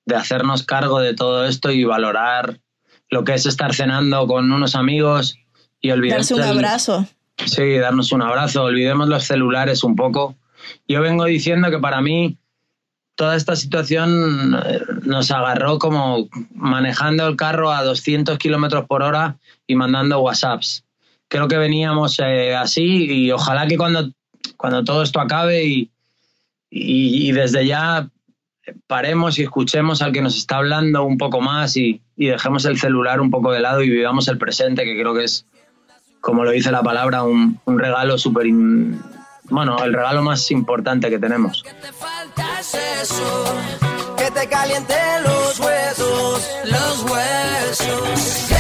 de 0.07 0.15
hacernos 0.15 0.63
cargo 0.63 1.01
de 1.01 1.13
todo 1.13 1.45
esto 1.45 1.73
y 1.73 1.83
valorar 1.83 2.61
lo 3.11 3.25
que 3.25 3.35
es 3.35 3.47
estar 3.47 3.75
cenando 3.75 4.29
con 4.29 4.53
unos 4.53 4.77
amigos 4.77 5.37
y 5.81 5.91
olvidarnos 5.91 6.29
Darse 6.29 6.41
un 6.41 6.57
abrazo. 6.57 7.09
Sí, 7.47 7.79
darnos 7.79 8.13
un 8.13 8.23
abrazo, 8.23 8.63
olvidemos 8.63 9.09
los 9.09 9.25
celulares 9.25 9.83
un 9.83 9.97
poco. 9.97 10.37
Yo 10.87 11.01
vengo 11.01 11.25
diciendo 11.25 11.69
que 11.69 11.81
para 11.81 12.01
mí 12.01 12.39
toda 13.17 13.35
esta 13.35 13.57
situación 13.57 14.57
eh, 14.65 14.83
nos 15.03 15.33
agarró 15.33 15.81
como 15.81 16.29
manejando 16.55 17.27
el 17.27 17.35
carro 17.35 17.73
a 17.73 17.83
200 17.83 18.39
kilómetros 18.39 18.87
por 18.87 19.03
hora 19.03 19.37
y 19.67 19.75
mandando 19.75 20.21
WhatsApps. 20.21 20.85
creo 21.27 21.49
que 21.49 21.59
veníamos 21.59 22.21
eh, 22.21 22.55
así 22.55 23.07
y 23.11 23.33
ojalá 23.33 23.67
que 23.67 23.77
cuando, 23.77 24.13
cuando 24.57 24.85
todo 24.85 25.03
esto 25.03 25.19
acabe 25.19 25.65
y, 25.65 25.91
y, 26.71 27.33
desde 27.33 27.67
ya 27.67 28.09
paremos 28.87 29.39
y 29.39 29.43
escuchemos 29.43 30.03
al 30.03 30.13
que 30.13 30.23
nos 30.23 30.37
está 30.37 30.59
hablando 30.59 31.03
un 31.03 31.19
poco 31.19 31.41
más 31.41 31.77
y, 31.77 32.01
dejemos 32.17 32.65
el 32.67 32.79
celular 32.79 33.21
un 33.21 33.31
poco 33.31 33.51
de 33.51 33.61
lado 33.61 33.83
y 33.83 33.91
vivamos 33.91 34.29
el 34.29 34.39
presente, 34.39 34.85
que 34.85 34.95
creo 34.95 35.15
que 35.15 35.25
es, 35.25 35.47
como 36.21 36.45
lo 36.45 36.51
dice 36.51 36.71
la 36.71 36.83
palabra, 36.83 37.25
un, 37.25 37.59
un 37.65 37.79
regalo 37.79 38.19
súper... 38.19 38.47
Bueno, 39.45 39.83
el 39.83 39.93
regalo 39.93 40.23
más 40.23 40.49
importante 40.53 41.11
que 41.11 41.19
tenemos. 41.19 41.65
Que 44.17 44.31
te 44.31 44.49
caliente 44.49 44.95
los 45.25 45.59
huesos, 45.59 46.49
los 46.67 47.03
huesos. 47.11 48.60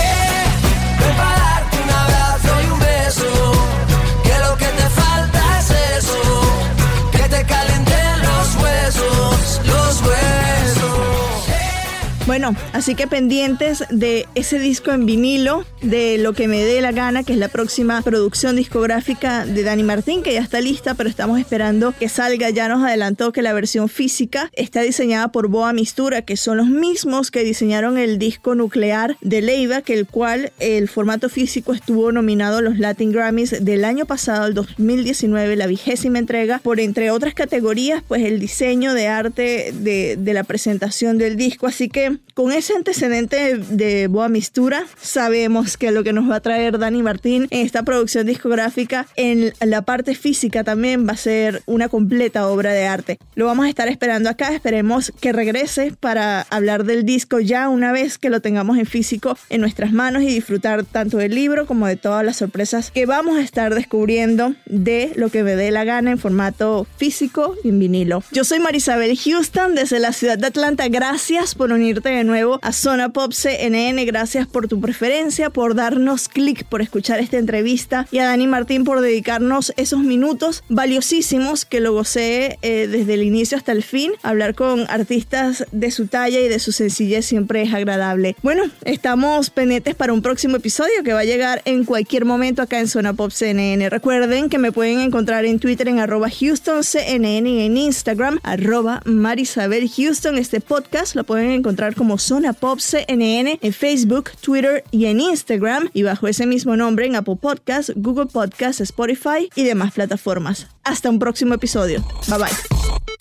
Bueno, 12.30 12.54
así 12.72 12.94
que 12.94 13.08
pendientes 13.08 13.82
de 13.90 14.28
ese 14.36 14.60
disco 14.60 14.92
en 14.92 15.04
vinilo, 15.04 15.66
de 15.82 16.18
Lo 16.18 16.32
que 16.32 16.46
me 16.46 16.62
dé 16.62 16.80
la 16.80 16.92
gana, 16.92 17.24
que 17.24 17.32
es 17.32 17.38
la 17.38 17.48
próxima 17.48 18.00
producción 18.02 18.54
discográfica 18.54 19.46
de 19.46 19.64
Dani 19.64 19.82
Martín, 19.82 20.22
que 20.22 20.34
ya 20.34 20.40
está 20.40 20.60
lista, 20.60 20.94
pero 20.94 21.08
estamos 21.08 21.40
esperando 21.40 21.92
que 21.98 22.08
salga. 22.08 22.50
Ya 22.50 22.68
nos 22.68 22.84
adelantó 22.84 23.32
que 23.32 23.42
la 23.42 23.52
versión 23.52 23.88
física 23.88 24.50
está 24.52 24.82
diseñada 24.82 25.32
por 25.32 25.48
Boa 25.48 25.72
Mistura, 25.72 26.22
que 26.22 26.36
son 26.36 26.58
los 26.58 26.68
mismos 26.68 27.30
que 27.30 27.42
diseñaron 27.42 27.98
el 27.98 28.18
disco 28.18 28.54
nuclear 28.54 29.16
de 29.22 29.40
Leiva, 29.42 29.80
que 29.82 29.94
el 29.94 30.06
cual 30.06 30.52
el 30.60 30.88
formato 30.88 31.28
físico 31.30 31.72
estuvo 31.72 32.12
nominado 32.12 32.58
a 32.58 32.62
los 32.62 32.78
Latin 32.78 33.10
Grammys 33.10 33.64
del 33.64 33.84
año 33.84 34.06
pasado, 34.06 34.46
el 34.46 34.54
2019, 34.54 35.56
la 35.56 35.66
vigésima 35.66 36.18
entrega, 36.18 36.60
por 36.62 36.78
entre 36.78 37.10
otras 37.10 37.34
categorías, 37.34 38.04
pues 38.06 38.22
el 38.22 38.38
diseño 38.38 38.94
de 38.94 39.08
arte 39.08 39.72
de, 39.74 40.16
de 40.16 40.34
la 40.34 40.44
presentación 40.44 41.18
del 41.18 41.36
disco. 41.36 41.66
Así 41.66 41.88
que 41.88 42.20
con 42.40 42.52
ese 42.52 42.72
antecedente 42.72 43.58
de 43.58 44.06
Boa 44.06 44.30
Mistura, 44.30 44.86
sabemos 44.98 45.76
que 45.76 45.90
lo 45.90 46.02
que 46.02 46.14
nos 46.14 46.30
va 46.30 46.36
a 46.36 46.40
traer 46.40 46.78
Dani 46.78 47.02
Martín 47.02 47.46
en 47.50 47.66
esta 47.66 47.82
producción 47.82 48.26
discográfica, 48.26 49.06
en 49.16 49.52
la 49.60 49.82
parte 49.82 50.14
física 50.14 50.64
también 50.64 51.06
va 51.06 51.12
a 51.12 51.16
ser 51.18 51.62
una 51.66 51.90
completa 51.90 52.48
obra 52.48 52.72
de 52.72 52.86
arte. 52.86 53.18
Lo 53.34 53.44
vamos 53.44 53.66
a 53.66 53.68
estar 53.68 53.88
esperando 53.88 54.30
acá, 54.30 54.54
esperemos 54.54 55.12
que 55.20 55.34
regrese 55.34 55.92
para 56.00 56.46
hablar 56.48 56.84
del 56.84 57.04
disco 57.04 57.40
ya 57.40 57.68
una 57.68 57.92
vez 57.92 58.16
que 58.16 58.30
lo 58.30 58.40
tengamos 58.40 58.78
en 58.78 58.86
físico 58.86 59.36
en 59.50 59.60
nuestras 59.60 59.92
manos 59.92 60.22
y 60.22 60.28
disfrutar 60.28 60.86
tanto 60.86 61.18
del 61.18 61.34
libro 61.34 61.66
como 61.66 61.88
de 61.88 61.96
todas 61.96 62.24
las 62.24 62.38
sorpresas 62.38 62.90
que 62.90 63.04
vamos 63.04 63.36
a 63.36 63.42
estar 63.42 63.74
descubriendo 63.74 64.54
de 64.64 65.12
lo 65.14 65.28
que 65.28 65.42
me 65.42 65.56
dé 65.56 65.72
la 65.72 65.84
gana 65.84 66.10
en 66.12 66.18
formato 66.18 66.86
físico 66.96 67.54
y 67.62 67.68
en 67.68 67.78
vinilo. 67.78 68.24
Yo 68.32 68.44
soy 68.44 68.60
Marisabel 68.60 69.14
Houston 69.18 69.74
desde 69.74 69.98
la 69.98 70.14
ciudad 70.14 70.38
de 70.38 70.46
Atlanta. 70.46 70.88
Gracias 70.88 71.54
por 71.54 71.70
unirte 71.70 72.08
de 72.08 72.24
nuevo 72.24 72.29
a 72.62 72.72
Zona 72.72 73.08
Pop 73.08 73.32
CNN. 73.32 74.04
Gracias 74.04 74.46
por 74.46 74.68
tu 74.68 74.80
preferencia, 74.80 75.50
por 75.50 75.74
darnos 75.74 76.28
clic, 76.28 76.64
por 76.64 76.80
escuchar 76.80 77.18
esta 77.18 77.38
entrevista 77.38 78.06
y 78.12 78.18
a 78.18 78.26
Dani 78.26 78.46
Martín 78.46 78.84
por 78.84 79.00
dedicarnos 79.00 79.72
esos 79.76 80.00
minutos 80.00 80.62
valiosísimos 80.68 81.64
que 81.64 81.80
lo 81.80 81.92
gocé 81.92 82.58
eh, 82.62 82.86
desde 82.86 83.14
el 83.14 83.24
inicio 83.24 83.58
hasta 83.58 83.72
el 83.72 83.82
fin. 83.82 84.12
Hablar 84.22 84.54
con 84.54 84.88
artistas 84.88 85.66
de 85.72 85.90
su 85.90 86.06
talla 86.06 86.38
y 86.38 86.48
de 86.48 86.60
su 86.60 86.70
sencillez 86.70 87.26
siempre 87.26 87.62
es 87.62 87.74
agradable. 87.74 88.36
Bueno, 88.42 88.62
estamos 88.84 89.50
pendientes 89.50 89.96
para 89.96 90.12
un 90.12 90.22
próximo 90.22 90.56
episodio 90.56 91.02
que 91.02 91.12
va 91.12 91.20
a 91.20 91.24
llegar 91.24 91.62
en 91.64 91.84
cualquier 91.84 92.26
momento 92.26 92.62
acá 92.62 92.78
en 92.78 92.86
Zona 92.86 93.12
Pop 93.12 93.32
CNN. 93.32 93.90
Recuerden 93.90 94.48
que 94.48 94.58
me 94.58 94.70
pueden 94.70 95.00
encontrar 95.00 95.44
en 95.46 95.58
Twitter 95.58 95.88
en 95.88 95.98
arroba 95.98 96.28
HoustonCNN 96.28 97.46
y 97.46 97.66
en 97.66 97.76
Instagram 97.76 98.38
arroba 98.44 99.02
Marisabel 99.04 99.90
Houston. 99.90 100.38
Este 100.38 100.60
podcast 100.60 101.16
lo 101.16 101.24
pueden 101.24 101.50
encontrar 101.50 101.96
como 101.96 102.19
Zona 102.20 102.52
Pop 102.52 102.78
CNN 102.78 103.58
en 103.60 103.72
Facebook, 103.72 104.30
Twitter 104.40 104.84
y 104.90 105.06
en 105.06 105.20
Instagram 105.20 105.90
y 105.92 106.02
bajo 106.02 106.28
ese 106.28 106.46
mismo 106.46 106.76
nombre 106.76 107.06
en 107.06 107.16
Apple 107.16 107.36
Podcasts, 107.40 107.92
Google 107.96 108.26
Podcasts, 108.26 108.80
Spotify 108.80 109.50
y 109.54 109.64
demás 109.64 109.92
plataformas. 109.92 110.68
Hasta 110.84 111.10
un 111.10 111.18
próximo 111.18 111.54
episodio. 111.54 112.04
Bye 112.28 112.38
bye. 112.38 113.19